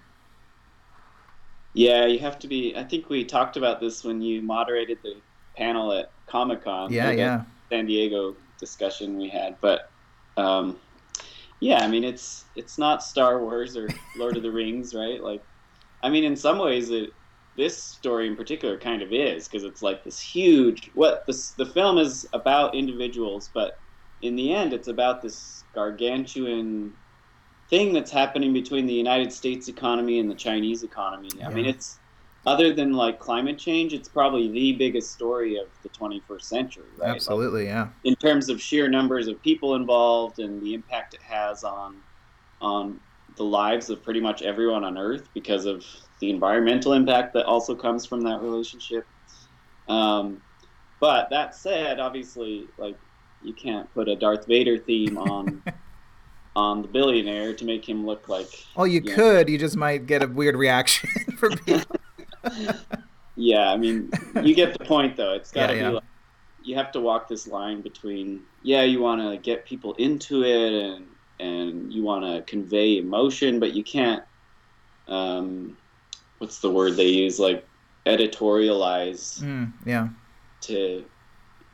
Yeah, 1.72 2.06
you 2.06 2.18
have 2.18 2.38
to 2.40 2.48
be. 2.48 2.74
I 2.76 2.84
think 2.84 3.08
we 3.08 3.24
talked 3.24 3.56
about 3.56 3.80
this 3.80 4.04
when 4.04 4.20
you 4.20 4.42
moderated 4.42 4.98
the 5.02 5.16
panel 5.56 5.92
at 5.92 6.10
Comic 6.26 6.64
Con. 6.64 6.92
Yeah, 6.92 7.10
yeah. 7.10 7.44
San 7.70 7.86
Diego 7.86 8.36
discussion 8.58 9.16
we 9.16 9.28
had, 9.28 9.56
but 9.60 9.90
um, 10.36 10.78
yeah, 11.60 11.84
I 11.84 11.88
mean 11.88 12.04
it's 12.04 12.44
it's 12.56 12.78
not 12.78 13.02
Star 13.02 13.40
Wars 13.40 13.76
or 13.76 13.88
Lord 14.16 14.36
of 14.36 14.42
the 14.42 14.50
Rings, 14.50 14.94
right? 14.94 15.22
Like, 15.22 15.42
I 16.02 16.08
mean, 16.08 16.24
in 16.24 16.36
some 16.36 16.58
ways, 16.58 16.90
it 16.90 17.12
this 17.56 17.76
story 17.76 18.28
in 18.28 18.36
particular 18.36 18.78
kind 18.78 19.02
of 19.02 19.12
is 19.12 19.48
because 19.48 19.64
it's 19.64 19.82
like 19.82 20.04
this 20.04 20.20
huge. 20.20 20.90
What 20.94 21.26
this 21.26 21.50
the 21.50 21.66
film 21.66 21.98
is 21.98 22.26
about 22.32 22.74
individuals, 22.74 23.50
but 23.52 23.78
in 24.22 24.36
the 24.36 24.52
end, 24.52 24.72
it's 24.72 24.88
about 24.88 25.22
this 25.22 25.64
gargantuan 25.74 26.92
thing 27.68 27.92
that's 27.92 28.10
happening 28.10 28.52
between 28.52 28.86
the 28.86 28.94
United 28.94 29.32
States 29.32 29.68
economy 29.68 30.18
and 30.18 30.30
the 30.30 30.34
Chinese 30.34 30.82
economy. 30.82 31.30
I 31.44 31.50
mean, 31.50 31.66
it's 31.66 31.98
other 32.46 32.72
than 32.72 32.94
like 32.94 33.18
climate 33.18 33.58
change, 33.58 33.92
it's 33.92 34.08
probably 34.08 34.50
the 34.50 34.72
biggest 34.72 35.12
story 35.12 35.56
of 35.58 35.66
the 35.82 35.88
21st 35.90 36.42
century, 36.42 36.84
right? 36.96 37.10
Absolutely, 37.10 37.64
like, 37.64 37.68
yeah. 37.68 37.88
In 38.04 38.16
terms 38.16 38.48
of 38.48 38.60
sheer 38.60 38.88
numbers 38.88 39.28
of 39.28 39.42
people 39.42 39.74
involved 39.74 40.38
and 40.38 40.62
the 40.62 40.74
impact 40.74 41.14
it 41.14 41.22
has 41.22 41.64
on 41.64 41.96
on 42.60 43.00
the 43.36 43.44
lives 43.44 43.88
of 43.88 44.02
pretty 44.02 44.20
much 44.20 44.42
everyone 44.42 44.82
on 44.82 44.98
Earth 44.98 45.28
because 45.32 45.64
of 45.64 45.84
the 46.20 46.30
environmental 46.30 46.92
impact 46.92 47.34
that 47.34 47.44
also 47.44 47.74
comes 47.74 48.04
from 48.04 48.22
that 48.22 48.40
relationship. 48.42 49.06
Um, 49.88 50.42
but 51.00 51.30
that 51.30 51.54
said, 51.54 52.00
obviously, 52.00 52.66
like 52.78 52.96
you 53.42 53.52
can't 53.52 53.92
put 53.94 54.08
a 54.08 54.16
Darth 54.16 54.46
Vader 54.46 54.78
theme 54.78 55.18
on 55.18 55.62
on 56.56 56.82
the 56.82 56.88
billionaire 56.88 57.54
to 57.54 57.64
make 57.64 57.88
him 57.88 58.04
look 58.04 58.28
like. 58.28 58.66
Oh, 58.76 58.84
you, 58.84 58.94
you 58.94 59.14
could. 59.14 59.46
Know. 59.46 59.52
You 59.52 59.58
just 59.58 59.76
might 59.76 60.06
get 60.06 60.22
a 60.22 60.26
weird 60.26 60.56
reaction 60.56 61.08
from 61.38 61.56
people. 61.58 61.96
yeah, 63.36 63.70
I 63.70 63.76
mean, 63.76 64.10
you 64.42 64.54
get 64.54 64.76
the 64.76 64.84
point 64.84 65.16
though. 65.16 65.34
It's 65.34 65.50
got 65.50 65.68
to 65.68 65.74
yeah, 65.74 65.80
yeah. 65.80 65.88
be 65.88 65.94
like 65.94 66.04
you 66.64 66.74
have 66.74 66.92
to 66.92 67.00
walk 67.00 67.28
this 67.28 67.46
line 67.46 67.80
between 67.80 68.42
yeah, 68.62 68.82
you 68.82 69.00
want 69.00 69.20
to 69.20 69.38
get 69.38 69.64
people 69.64 69.94
into 69.94 70.44
it 70.44 70.72
and 70.72 71.06
and 71.40 71.92
you 71.92 72.02
want 72.02 72.24
to 72.24 72.42
convey 72.50 72.98
emotion, 72.98 73.60
but 73.60 73.72
you 73.72 73.84
can't. 73.84 74.24
Um, 75.06 75.76
what's 76.38 76.58
the 76.60 76.70
word 76.70 76.96
they 76.96 77.06
use? 77.06 77.38
Like 77.38 77.66
editorialize. 78.06 79.40
Mm, 79.42 79.72
yeah. 79.86 80.08
To 80.62 81.04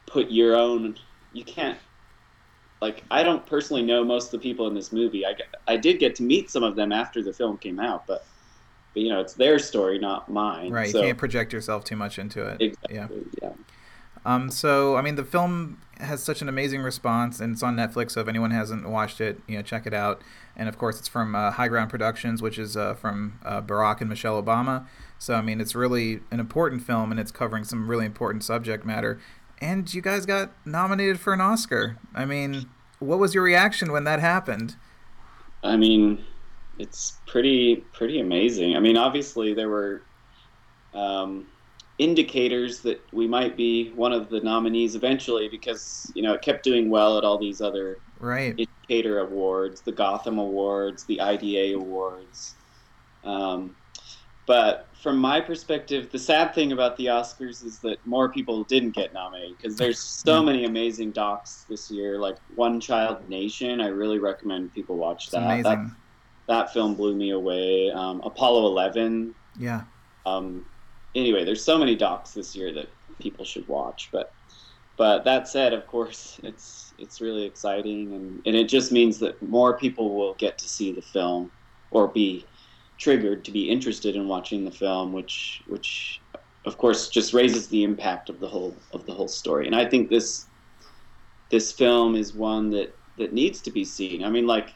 put 0.07 0.31
your 0.31 0.57
own, 0.57 0.97
you 1.35 1.45
can't 1.45 1.79
like 2.81 3.03
I 3.11 3.23
don't 3.23 3.45
personally 3.47 3.83
know 3.83 4.05
most 4.05 4.27
of 4.27 4.33
the 4.33 4.39
people 4.39 4.67
in 4.67 4.75
this 4.75 4.93
movie. 4.93 5.25
I 5.27 5.35
I 5.67 5.77
did 5.77 5.99
get 5.99 6.15
to 6.17 6.23
meet 6.23 6.51
some 6.51 6.63
of 6.63 6.77
them 6.77 6.93
after 6.93 7.23
the 7.23 7.33
film 7.33 7.57
came 7.59 7.81
out, 7.81 8.07
but, 8.07 8.27
but 8.93 9.03
you 9.03 9.09
know 9.09 9.21
it's 9.21 9.35
their 9.35 9.59
story, 9.59 9.99
not 9.99 10.31
mine. 10.31 10.71
Right. 10.71 10.91
So, 10.91 10.99
you 10.99 11.07
can't 11.07 11.19
project 11.19 11.53
yourself 11.53 11.85
too 11.85 11.97
much 11.97 12.19
into 12.19 12.47
it. 12.47 12.61
Exactly. 12.61 12.95
Yeah. 12.95 13.09
yeah. 13.43 13.51
Um. 14.27 14.51
So 14.51 14.97
I 14.97 15.03
mean, 15.03 15.17
the 15.17 15.25
film 15.25 15.81
has 15.99 16.23
such 16.23 16.43
an 16.43 16.49
amazing 16.49 16.83
response, 16.83 17.41
and 17.41 17.55
it's 17.55 17.63
on 17.63 17.77
Netflix. 17.77 18.13
So 18.13 18.21
if 18.21 18.29
anyone 18.29 18.51
hasn't 18.51 18.89
watched 18.89 19.21
it, 19.21 19.41
you 19.47 19.57
know, 19.57 19.63
check 19.63 19.87
it 19.87 19.95
out. 19.95 20.23
And 20.57 20.69
of 20.69 20.79
course, 20.79 20.99
it's 20.99 21.09
from 21.09 21.35
uh, 21.35 21.53
High 21.53 21.69
Ground 21.69 21.91
Productions, 21.91 22.43
which 22.43 22.59
is 22.59 22.77
uh, 22.77 22.95
from 22.95 23.41
uh, 23.45 23.61
Barack 23.63 24.01
and 24.01 24.09
Michelle 24.09 24.41
Obama. 24.43 24.87
So 25.19 25.35
I 25.35 25.41
mean, 25.41 25.61
it's 25.61 25.75
really 25.75 26.21
an 26.31 26.39
important 26.39 26.83
film, 26.83 27.11
and 27.11 27.19
it's 27.19 27.31
covering 27.31 27.65
some 27.65 27.89
really 27.89 28.05
important 28.05 28.45
subject 28.45 28.85
matter 28.85 29.19
and 29.61 29.93
you 29.93 30.03
guys 30.03 30.27
got 30.27 30.53
nominated 30.65 31.21
for 31.21 31.33
an 31.33 31.41
Oscar. 31.41 31.97
I 32.15 32.25
mean, 32.25 32.69
what 32.99 33.19
was 33.19 33.35
your 33.35 33.43
reaction 33.43 33.93
when 33.93 34.05
that 34.05 34.21
happened? 34.21 34.77
I 35.63 35.77
mean, 35.77 36.25
it's 36.79 37.19
pretty 37.27 37.77
pretty 37.93 38.21
amazing. 38.21 38.77
I 38.77 38.81
mean, 38.81 38.97
obviously 38.97 39.55
there 39.55 39.69
were 39.69 40.03
um, 40.95 41.47
indicators 41.99 42.81
that 42.81 43.01
we 43.13 43.27
might 43.27 43.57
be 43.57 43.91
one 43.91 44.13
of 44.13 44.29
the 44.29 44.41
nominees 44.41 44.95
eventually 44.95 45.49
because 45.49 46.11
you 46.15 46.23
know 46.23 46.35
it 46.35 46.43
kept 46.43 46.65
doing 46.65 46.91
well 46.91 47.19
at 47.19 47.25
all 47.25 47.39
these 47.39 47.61
other 47.61 47.99
right 48.21 48.55
indicator 48.59 49.21
awards, 49.21 49.81
the 49.81 49.93
Gotham 49.93 50.39
Awards, 50.39 51.05
the 51.05 51.21
IDA 51.21 51.77
Awards. 51.77 52.55
Um, 53.25 53.75
but 54.47 54.89
from 55.03 55.19
my 55.19 55.41
perspective, 55.41 56.11
the 56.11 56.19
sad 56.19 56.55
thing 56.55 56.73
about 56.73 56.97
the 56.97 57.07
Oscars 57.07 57.65
is 57.65 57.79
that 57.81 58.05
more 58.07 58.29
people 58.29 58.65
didn't 58.65 58.93
get 58.93 59.13
nominated 59.13 59.57
because 59.57 59.77
there's 59.77 59.99
so 59.99 60.43
many 60.43 60.65
amazing 60.65 61.13
docs 61.13 61.65
this 61.69 61.91
year. 61.91 62.19
Like 62.19 62.37
One 62.55 62.81
Child 62.81 63.29
Nation, 63.29 63.81
I 63.81 63.89
really 63.89 64.19
recommend 64.19 64.73
people 64.75 64.97
watch 64.97 65.31
that. 65.31 65.63
That, 65.63 65.91
that 66.49 66.73
film 66.73 66.95
blew 66.95 67.15
me 67.15 67.31
away. 67.31 67.91
Um, 67.91 68.21
Apollo 68.23 68.67
11. 68.67 69.35
Yeah. 69.59 69.83
Um, 70.27 70.65
anyway, 71.15 71.45
there's 71.45 71.63
so 71.63 71.79
many 71.79 71.95
docs 71.97 72.33
this 72.33 72.55
year 72.57 72.73
that 72.73 72.89
people 73.19 73.45
should 73.45 73.67
watch. 73.69 74.09
But 74.13 74.33
but 74.97 75.25
that 75.25 75.49
said, 75.49 75.73
of 75.73 75.87
course, 75.87 76.39
it's 76.43 76.95
it's 76.99 77.21
really 77.21 77.45
exciting, 77.45 78.15
and, 78.15 78.43
and 78.47 78.55
it 78.55 78.69
just 78.69 78.93
means 78.93 79.19
that 79.19 79.41
more 79.43 79.77
people 79.77 80.15
will 80.15 80.35
get 80.35 80.59
to 80.59 80.69
see 80.69 80.93
the 80.93 81.03
film 81.03 81.51
or 81.91 82.09
be 82.09 82.45
triggered 82.99 83.45
to 83.45 83.51
be 83.51 83.69
interested 83.69 84.17
in 84.17 84.29
watching 84.29 84.65
the 84.65 84.71
film, 84.71 85.13
which 85.13 85.63
which 85.67 86.21
of 86.65 86.79
course 86.79 87.09
just 87.09 87.35
raises 87.35 87.69
the 87.69 87.85
impact 87.85 88.29
of 88.29 88.41
the 88.41 88.49
whole 88.49 88.75
of 88.93 89.07
the 89.07 89.13
whole 89.13 89.29
story. 89.29 89.67
And 89.67 89.77
I 89.77 89.85
think 89.85 90.09
this 90.09 90.47
this 91.51 91.73
film 91.73 92.17
is 92.17 92.35
one 92.35 92.71
that 92.71 92.95
that 93.19 93.33
needs 93.33 93.61
to 93.63 93.71
be 93.71 93.85
seen. 93.85 94.25
I 94.25 94.31
mean, 94.31 94.47
like 94.47 94.71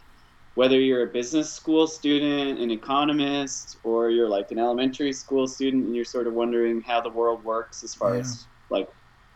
whether 0.54 0.78
you're 0.78 1.04
a 1.04 1.06
business 1.06 1.52
school 1.52 1.86
student, 1.86 2.58
an 2.58 2.70
economist, 2.70 3.76
or 3.84 4.10
you're 4.10 4.28
like 4.28 4.50
an 4.50 4.58
elementary 4.58 5.12
school 5.12 5.46
student 5.46 5.86
and 5.86 5.94
you're 5.94 6.04
sort 6.04 6.26
of 6.26 6.34
wondering 6.34 6.80
how 6.80 7.00
the 7.00 7.10
world 7.10 7.44
works 7.44 7.84
as 7.84 7.94
far 7.94 8.14
yeah. 8.14 8.20
as 8.20 8.46
like 8.70 8.90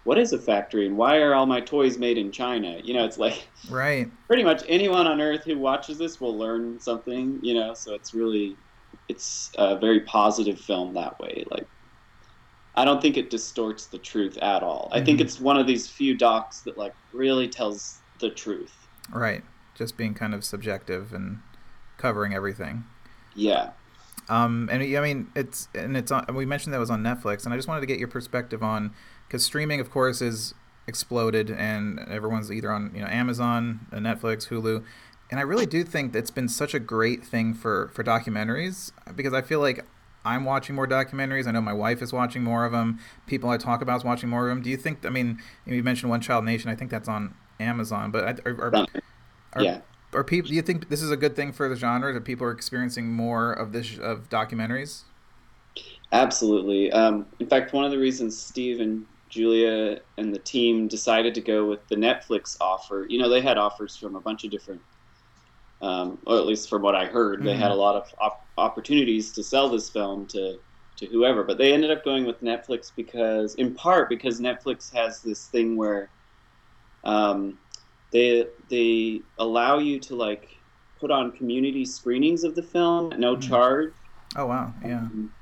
what 0.05 0.19
is 0.19 0.33
a 0.33 0.39
factory 0.39 0.87
and 0.87 0.97
why 0.97 1.19
are 1.19 1.35
all 1.35 1.47
my 1.47 1.61
toys 1.61 1.97
made 1.97 2.19
in 2.19 2.33
China? 2.33 2.81
You 2.83 2.95
know, 2.95 3.05
it's 3.05 3.19
like 3.19 3.47
right. 3.71 4.11
Pretty 4.27 4.43
much 4.43 4.65
anyone 4.69 5.07
on 5.07 5.21
earth 5.21 5.45
who 5.45 5.59
watches 5.59 5.99
this 5.99 6.21
will 6.21 6.37
learn 6.37 6.81
something, 6.81 7.39
you 7.43 7.55
know, 7.55 7.73
so 7.75 7.95
it's 7.95 8.15
really 8.15 8.57
it's 9.13 9.51
a 9.57 9.79
very 9.79 10.01
positive 10.01 10.59
film 10.59 10.95
that 10.95 11.19
way. 11.21 11.45
Like, 11.51 11.67
I 12.75 12.85
don't 12.85 13.03
think 13.03 13.17
it 13.17 13.29
distorts 13.31 13.87
the 13.87 13.99
truth 13.99 14.39
at 14.39 14.63
all. 14.63 14.87
Mm-hmm. 14.87 14.95
I 14.95 15.05
think 15.05 15.19
mm-hmm. 15.19 15.27
it's 15.27 15.41
one 15.41 15.59
of 15.59 15.67
these 15.67 15.87
few 15.87 16.17
docs 16.17 16.61
that 16.63 16.79
like 16.79 16.95
really 17.13 17.47
tells 17.49 17.99
the 18.19 18.31
truth. 18.31 18.75
Right. 19.13 19.45
Just 19.75 19.97
being 19.97 20.15
kind 20.15 20.35
of 20.35 20.45
subjective 20.45 21.13
and 21.13 21.41
covering 21.99 22.35
everything. 22.35 22.85
Yeah. 23.35 23.71
Um, 24.29 24.69
and 24.73 24.83
I 24.83 25.01
mean, 25.01 25.31
it's 25.35 25.69
and 25.75 25.97
it's 25.97 26.11
on, 26.11 26.25
we 26.35 26.47
mentioned 26.47 26.73
that 26.73 26.79
was 26.79 26.91
on 26.91 27.03
Netflix, 27.03 27.45
and 27.45 27.53
I 27.53 27.57
just 27.57 27.69
wanted 27.69 27.81
to 27.81 27.87
get 27.87 27.99
your 27.99 28.09
perspective 28.09 28.63
on 28.63 28.93
because 29.27 29.45
streaming, 29.45 29.81
of 29.81 29.91
course, 29.91 30.23
is 30.23 30.55
exploded, 30.87 31.51
and 31.51 31.99
everyone's 32.09 32.51
either 32.51 32.71
on 32.71 32.93
you 32.95 33.01
know 33.01 33.09
Amazon, 33.09 33.87
uh, 33.93 33.97
Netflix, 33.97 34.49
Hulu, 34.49 34.85
and 35.33 35.41
I 35.41 35.45
really 35.45 35.65
do 35.65 35.83
think 35.83 36.13
that's 36.13 36.31
been 36.31 36.47
such 36.47 36.75
a 36.75 36.79
great 36.79 37.25
thing 37.25 37.55
for 37.55 37.91
for 37.95 38.05
documentaries 38.05 38.93
because 39.17 39.33
I 39.33 39.41
feel 39.41 39.61
like 39.61 39.87
I'm 40.27 40.45
watching 40.45 40.77
more 40.77 40.87
documentaries. 40.87 41.47
I 41.47 41.53
know 41.53 41.63
my 41.63 41.73
wife 41.73 42.03
is 42.03 42.13
watching 42.13 42.45
more 42.45 42.67
of 42.67 42.73
them. 42.73 43.01
People 43.27 43.49
I 43.49 43.57
talk 43.57 43.81
about 43.81 43.97
is 43.97 44.05
watching 44.05 44.29
more 44.29 44.47
of 44.47 44.55
them. 44.55 44.63
Do 44.63 44.69
you 44.69 44.77
think? 44.77 45.07
I 45.07 45.09
mean, 45.09 45.41
you 45.65 45.83
mentioned 45.83 46.11
One 46.11 46.21
Child 46.21 46.45
Nation. 46.45 46.71
I 46.71 46.75
think 46.75 46.91
that's 46.91 47.09
on 47.09 47.35
Amazon, 47.59 48.11
but 48.11 48.47
are, 48.47 48.61
are, 48.61 48.87
are 49.55 49.63
yeah. 49.63 49.81
Are 50.13 50.23
people? 50.23 50.49
Do 50.49 50.55
you 50.55 50.61
think 50.61 50.91
this 50.91 51.01
is 51.01 51.11
a 51.11 51.17
good 51.17 51.35
thing 51.35 51.51
for 51.51 51.67
the 51.67 51.77
genre 51.77 52.13
that 52.13 52.27
people 52.27 52.47
are 52.47 52.53
experiencing 52.53 53.11
more 53.11 53.55
of 53.55 53.73
this 53.73 53.99
of 53.99 54.29
documentaries? 54.29 55.05
Absolutely. 56.13 56.93
Um, 56.93 57.25
in 57.41 57.47
fact, 57.47 57.73
one 57.73 57.87
of 57.87 57.91
the 57.91 57.99
reasons 57.99 58.37
Steve 58.39 58.81
and 58.81 59.07
Julia 59.31 60.01
and 60.19 60.35
the 60.35 60.41
team 60.41 60.89
decided 60.89 61.35
to 61.37 61.41
go 61.41 61.67
with 61.67 61.89
the 61.89 61.97
Netflix 61.97 62.59
offer, 62.61 63.07
you 63.09 63.19
know, 63.19 63.31
they 63.31 63.41
had 63.41 63.57
offers 63.57 63.97
from 63.97 64.15
a 64.15 64.21
bunch 64.21 64.45
of 64.45 64.51
different 64.51 64.83
um, 65.83 66.19
or 66.27 66.39
at 66.39 66.47
least 66.47 66.71
from 66.71 66.83
what 66.83 66.95
I 66.95 67.07
heard, 67.07 67.39
mm-hmm. 67.39 67.47
they 67.47 67.57
had 67.57 67.67
a 67.67 67.71
mm-hmm. 67.71 67.81
lot 67.81 67.97
of 67.97 68.15
op- 68.21 68.47
opportunities 68.57 69.33
to 69.33 69.43
sell 69.43 69.69
this 69.69 69.91
film 69.91 70.27
to 70.29 70.59
to 70.97 71.07
whoever. 71.07 71.43
But 71.43 71.59
they 71.59 71.73
ended 71.73 71.91
up 71.91 72.05
going 72.05 72.25
with 72.25 72.41
Netflix 72.43 72.93
because, 72.95 73.55
in 73.57 73.75
part, 73.75 74.09
because 74.09 74.41
Netflix 74.41 74.93
has 74.95 75.21
this 75.21 75.47
thing 75.49 75.77
where 75.77 76.09
um, 77.05 77.59
they 78.13 78.47
they 78.71 79.21
allow 79.39 79.79
you 79.79 79.99
to 80.01 80.15
like 80.15 80.57
put 81.01 81.11
on 81.11 81.33
community 81.33 81.85
screenings 81.85 82.45
of 82.45 82.55
the 82.55 82.63
film 82.63 83.13
at 83.13 83.19
no 83.19 83.35
mm-hmm. 83.35 83.51
charge. 83.51 83.93
Oh 84.37 84.47
wow! 84.47 84.73
Yeah. 84.85 84.99
Um, 84.99 85.33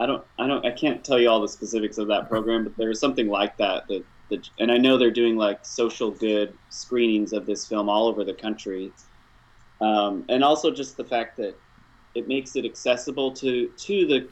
I 0.00 0.06
don't, 0.06 0.24
I 0.36 0.48
don't, 0.48 0.66
I 0.66 0.72
can't 0.72 1.04
tell 1.04 1.20
you 1.20 1.28
all 1.28 1.40
the 1.40 1.48
specifics 1.48 1.96
of 1.96 2.08
that 2.08 2.28
program, 2.28 2.64
but 2.64 2.76
there's 2.76 2.98
something 2.98 3.28
like 3.28 3.56
that 3.58 3.86
that, 3.86 4.04
that, 4.30 4.50
and 4.58 4.72
I 4.72 4.76
know 4.76 4.98
they're 4.98 5.12
doing 5.12 5.36
like 5.36 5.64
social 5.64 6.10
good 6.10 6.58
screenings 6.70 7.32
of 7.32 7.46
this 7.46 7.68
film 7.68 7.88
all 7.88 8.08
over 8.08 8.24
the 8.24 8.34
country 8.34 8.90
um, 9.82 10.24
and 10.28 10.44
also 10.44 10.70
just 10.70 10.96
the 10.96 11.04
fact 11.04 11.36
that 11.36 11.56
it 12.14 12.28
makes 12.28 12.56
it 12.56 12.64
accessible 12.64 13.32
to 13.32 13.68
to 13.68 14.06
the 14.06 14.28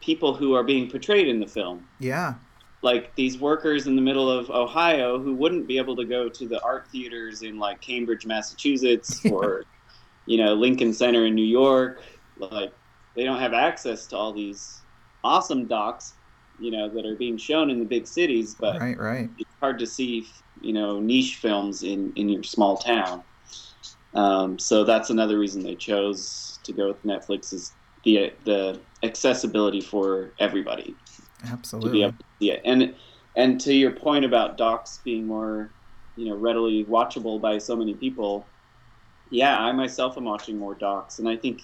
people 0.00 0.34
who 0.34 0.54
are 0.54 0.62
being 0.62 0.88
portrayed 0.88 1.26
in 1.26 1.40
the 1.40 1.46
film. 1.46 1.88
Yeah. 1.98 2.34
Like 2.82 3.14
these 3.16 3.38
workers 3.38 3.88
in 3.88 3.96
the 3.96 4.02
middle 4.02 4.30
of 4.30 4.50
Ohio 4.50 5.18
who 5.18 5.34
wouldn't 5.34 5.66
be 5.66 5.78
able 5.78 5.96
to 5.96 6.04
go 6.04 6.28
to 6.28 6.46
the 6.46 6.62
art 6.62 6.86
theaters 6.88 7.42
in 7.42 7.58
like 7.58 7.80
Cambridge, 7.80 8.26
Massachusetts, 8.26 9.24
or 9.32 9.64
you 10.26 10.38
know 10.38 10.54
Lincoln 10.54 10.92
Center 10.92 11.26
in 11.26 11.34
New 11.34 11.42
York. 11.46 12.02
Like 12.36 12.72
they 13.16 13.24
don't 13.24 13.40
have 13.40 13.54
access 13.54 14.06
to 14.08 14.16
all 14.16 14.32
these 14.32 14.82
awesome 15.24 15.66
docs, 15.66 16.14
you 16.60 16.70
know, 16.70 16.88
that 16.88 17.04
are 17.04 17.16
being 17.16 17.36
shown 17.36 17.70
in 17.70 17.80
the 17.80 17.84
big 17.84 18.06
cities. 18.06 18.54
But 18.54 18.78
right, 18.78 18.98
right. 18.98 19.30
it's 19.38 19.50
hard 19.58 19.78
to 19.80 19.86
see, 19.86 20.28
you 20.60 20.72
know, 20.72 21.00
niche 21.00 21.36
films 21.36 21.82
in 21.82 22.12
in 22.14 22.28
your 22.28 22.42
small 22.42 22.76
town. 22.76 23.24
Um, 24.14 24.58
so 24.58 24.84
that's 24.84 25.10
another 25.10 25.38
reason 25.38 25.62
they 25.62 25.74
chose 25.74 26.58
to 26.64 26.72
go 26.72 26.88
with 26.88 27.02
Netflix 27.04 27.52
is 27.52 27.72
the 28.04 28.32
the 28.44 28.80
accessibility 29.02 29.80
for 29.80 30.32
everybody. 30.38 30.94
Absolutely. 31.44 31.88
To 31.88 31.92
be 31.92 32.02
able 32.02 32.18
to 32.18 32.24
see 32.40 32.50
it. 32.52 32.62
And 32.64 32.94
and 33.36 33.60
to 33.60 33.74
your 33.74 33.90
point 33.92 34.24
about 34.24 34.56
docs 34.56 35.00
being 35.04 35.26
more, 35.26 35.70
you 36.16 36.28
know, 36.28 36.36
readily 36.36 36.84
watchable 36.84 37.40
by 37.40 37.58
so 37.58 37.76
many 37.76 37.94
people, 37.94 38.46
yeah, 39.30 39.58
I 39.58 39.72
myself 39.72 40.16
am 40.16 40.24
watching 40.24 40.58
more 40.58 40.74
docs, 40.74 41.18
and 41.18 41.28
I 41.28 41.36
think 41.36 41.62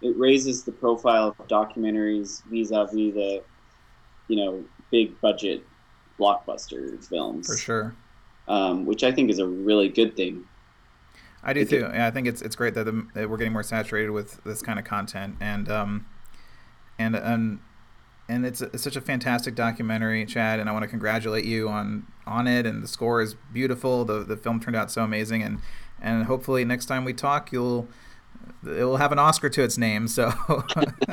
it 0.00 0.16
raises 0.16 0.64
the 0.64 0.72
profile 0.72 1.28
of 1.38 1.48
documentaries 1.48 2.42
vis-a-vis 2.44 3.14
the, 3.14 3.42
you 4.28 4.36
know, 4.36 4.64
big 4.90 5.20
budget 5.20 5.62
blockbuster 6.18 7.04
films. 7.06 7.46
For 7.46 7.56
sure. 7.56 7.94
Um, 8.48 8.86
which 8.86 9.04
I 9.04 9.12
think 9.12 9.30
is 9.30 9.38
a 9.38 9.46
really 9.46 9.88
good 9.88 10.16
thing. 10.16 10.44
I 11.42 11.52
do 11.52 11.64
too. 11.64 11.90
Yeah, 11.92 12.06
I 12.06 12.10
think 12.10 12.26
it's 12.26 12.42
it's 12.42 12.56
great 12.56 12.74
that, 12.74 12.84
the, 12.84 13.06
that, 13.14 13.30
we're 13.30 13.36
getting 13.36 13.52
more 13.52 13.62
saturated 13.62 14.10
with 14.10 14.42
this 14.44 14.62
kind 14.62 14.78
of 14.78 14.84
content, 14.84 15.36
and 15.40 15.70
um, 15.70 16.06
and 16.98 17.16
and 17.16 17.60
and 18.28 18.46
it's, 18.46 18.60
it's 18.60 18.82
such 18.82 18.96
a 18.96 19.00
fantastic 19.00 19.54
documentary, 19.54 20.24
Chad. 20.26 20.60
And 20.60 20.68
I 20.68 20.72
want 20.72 20.82
to 20.82 20.88
congratulate 20.88 21.44
you 21.44 21.68
on 21.68 22.06
on 22.26 22.46
it. 22.46 22.66
And 22.66 22.82
the 22.82 22.88
score 22.88 23.22
is 23.22 23.34
beautiful. 23.52 24.04
the 24.04 24.22
The 24.22 24.36
film 24.36 24.60
turned 24.60 24.76
out 24.76 24.90
so 24.90 25.02
amazing, 25.02 25.42
and 25.42 25.60
and 26.00 26.24
hopefully 26.24 26.64
next 26.64 26.86
time 26.86 27.04
we 27.04 27.12
talk, 27.12 27.52
you'll 27.52 27.88
it 28.64 28.84
will 28.84 28.98
have 28.98 29.12
an 29.12 29.18
Oscar 29.18 29.48
to 29.48 29.62
its 29.62 29.78
name. 29.78 30.08
So, 30.08 30.32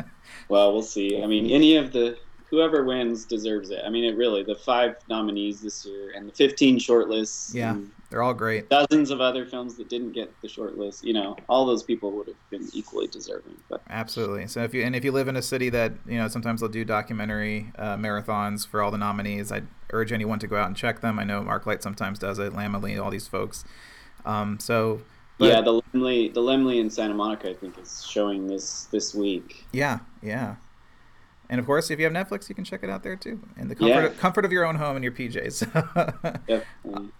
well, 0.50 0.74
we'll 0.74 0.82
see. 0.82 1.22
I 1.22 1.28
mean, 1.28 1.50
any 1.50 1.76
of 1.78 1.94
the 1.94 2.18
whoever 2.50 2.84
wins 2.84 3.26
deserves 3.26 3.70
it. 3.70 3.82
I 3.86 3.90
mean, 3.90 4.04
it 4.04 4.16
really 4.16 4.44
the 4.44 4.56
five 4.56 4.96
nominees 5.10 5.62
this 5.62 5.86
year 5.86 6.14
and 6.16 6.28
the 6.28 6.34
15 6.34 6.80
shortlists. 6.80 7.54
Yeah, 7.54 7.78
they're 8.10 8.22
all 8.22 8.34
great. 8.34 8.70
Dozens 8.70 9.10
of 9.10 9.20
other 9.20 9.46
films 9.46 9.76
that 9.78 9.90
didn't 9.90 10.14
get 10.14 10.34
the 10.42 10.48
shortlist. 10.48 11.04
You 11.04 11.14
know, 11.14 11.36
all 11.50 11.66
those 11.66 11.84
people 11.84 12.12
would 12.14 12.28
have 12.28 12.50
been 12.50 12.68
equally 12.74 13.08
deserving. 13.08 13.58
But 13.70 13.82
absolutely. 13.90 14.48
So 14.48 14.64
if 14.64 14.74
you 14.74 14.84
and 14.84 14.96
if 14.96 15.04
you 15.04 15.12
live 15.12 15.28
in 15.28 15.36
a 15.36 15.42
city 15.42 15.70
that 15.70 15.94
you 16.06 16.18
know 16.18 16.28
sometimes 16.28 16.62
they'll 16.62 16.70
do 16.70 16.86
documentary 16.86 17.72
uh, 17.78 17.98
marathons 17.98 18.66
for 18.66 18.82
all 18.82 18.92
the 18.92 18.98
nominees, 18.98 19.52
I'd 19.52 19.68
urge 19.92 20.12
anyone 20.12 20.40
to 20.40 20.48
go 20.48 20.56
out 20.58 20.68
and 20.68 20.76
check 20.76 21.02
them. 21.02 21.20
I 21.20 21.24
know 21.24 21.42
ArcLight 21.44 21.82
sometimes 21.82 22.20
does 22.20 22.40
it. 22.40 22.54
Laemmle, 22.54 23.04
all 23.04 23.12
these 23.12 23.28
folks. 23.28 23.66
Um, 24.26 24.60
so. 24.60 25.02
But, 25.40 25.50
yeah, 25.50 25.62
the 25.62 25.82
Laemmle, 25.82 26.34
the 26.34 26.42
Laemmle 26.42 26.80
in 26.80 26.90
Santa 26.90 27.14
Monica, 27.14 27.52
I 27.52 27.54
think, 27.54 27.78
is 27.78 28.04
showing 28.04 28.48
this 28.48 28.86
this 28.86 29.14
week. 29.14 29.66
Yeah, 29.72 30.00
yeah. 30.24 30.56
And 31.50 31.60
of 31.60 31.66
course, 31.66 31.90
if 31.90 32.00
you 32.00 32.06
have 32.06 32.14
Netflix, 32.14 32.50
you 32.50 32.56
can 32.56 32.64
check 32.64 32.84
it 32.84 32.90
out 32.90 33.04
there 33.04 33.16
too, 33.16 33.40
in 33.58 33.70
the 33.70 33.76
comfort, 33.76 33.94
yeah. 33.94 34.06
of, 34.06 34.18
comfort 34.18 34.44
of 34.44 34.52
your 34.52 34.66
own 34.66 34.76
home 34.76 34.98
in 34.98 35.04
your 35.04 35.14
PJs. 35.14 36.40
yep. 36.48 36.66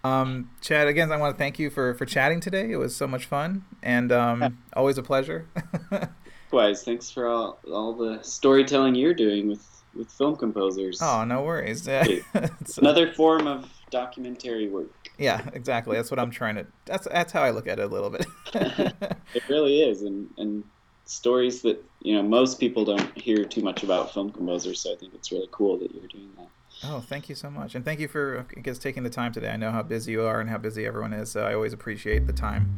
Um, 0.04 0.50
Chad, 0.62 0.88
again, 0.88 1.12
I 1.12 1.18
want 1.18 1.34
to 1.34 1.38
thank 1.38 1.60
you 1.60 1.70
for 1.70 1.94
for 1.94 2.06
chatting 2.06 2.40
today. 2.40 2.72
It 2.72 2.78
was 2.78 2.96
so 2.96 3.08
much 3.08 3.26
fun, 3.26 3.64
and 3.82 4.12
um, 4.12 4.58
always 4.74 4.98
a 4.98 5.04
pleasure. 5.04 5.48
Likewise, 6.52 6.84
thanks 6.84 7.10
for 7.10 7.28
all 7.28 7.60
all 7.72 7.94
the 7.94 8.22
storytelling 8.22 8.96
you're 8.96 9.14
doing 9.14 9.48
with 9.48 9.66
with 9.94 10.12
film 10.12 10.36
composers. 10.36 11.02
Oh, 11.02 11.24
no 11.24 11.42
worries. 11.44 11.88
Another 12.78 13.12
form 13.14 13.48
of 13.48 13.70
documentary 13.90 14.68
work. 14.68 15.10
Yeah, 15.18 15.42
exactly. 15.54 15.96
That's 15.96 16.12
what 16.12 16.20
I'm 16.20 16.32
trying 16.32 16.56
to. 16.56 16.68
That's 16.86 17.08
that's 17.08 17.32
how 17.32 17.42
I 17.42 17.52
look 17.52 17.68
at 17.68 17.80
it 17.80 17.84
a 17.84 17.88
little 17.88 18.10
bit. 18.10 18.26
it 18.54 19.50
really 19.50 19.82
is, 19.82 20.04
and 20.04 20.30
and 20.38 20.64
stories 21.10 21.62
that 21.62 21.84
you 22.02 22.16
know 22.16 22.24
most 22.24 22.60
people 22.60 22.86
don't 22.86 23.18
hear 23.18 23.46
too 23.46 23.62
much 23.62 23.84
about 23.84 24.14
film 24.14 24.32
composers. 24.32 24.82
So 24.82 24.94
I 24.94 24.96
think 24.98 25.14
it's 25.14 25.32
really 25.32 25.48
cool 25.52 25.78
that 25.80 25.94
you're 25.94 26.08
doing 26.08 26.32
that. 26.38 26.48
Oh, 26.84 27.00
thank 27.00 27.28
you 27.28 27.36
so 27.36 27.50
much, 27.50 27.76
and 27.76 27.84
thank 27.84 28.00
you 28.00 28.08
for 28.08 28.46
I 28.56 28.62
guess 28.62 28.78
taking 28.78 29.04
the 29.04 29.10
time 29.10 29.32
today. 29.32 29.50
I 29.50 29.58
know 29.58 29.72
how 29.72 29.84
busy 29.84 30.12
you 30.12 30.24
are 30.24 30.40
and 30.40 30.50
how 30.50 30.58
busy 30.58 30.86
everyone 30.86 31.14
is, 31.14 31.32
so 31.32 31.44
I 31.44 31.54
always 31.54 31.74
appreciate 31.74 32.28
the 32.28 32.34
time. 32.34 32.78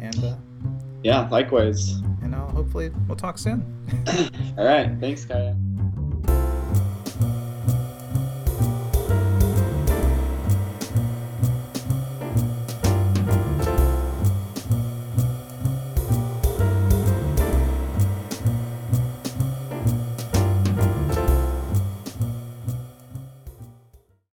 And 0.00 0.24
uh, 0.24 0.36
yeah, 1.02 1.28
likewise. 1.28 1.92
And 2.22 2.34
I'll 2.34 2.48
hopefully 2.48 2.90
we'll 3.08 3.16
talk 3.16 3.38
soon. 3.38 3.64
All 4.58 4.64
right, 4.64 4.90
thanks, 5.00 5.24
Kaya. 5.24 5.56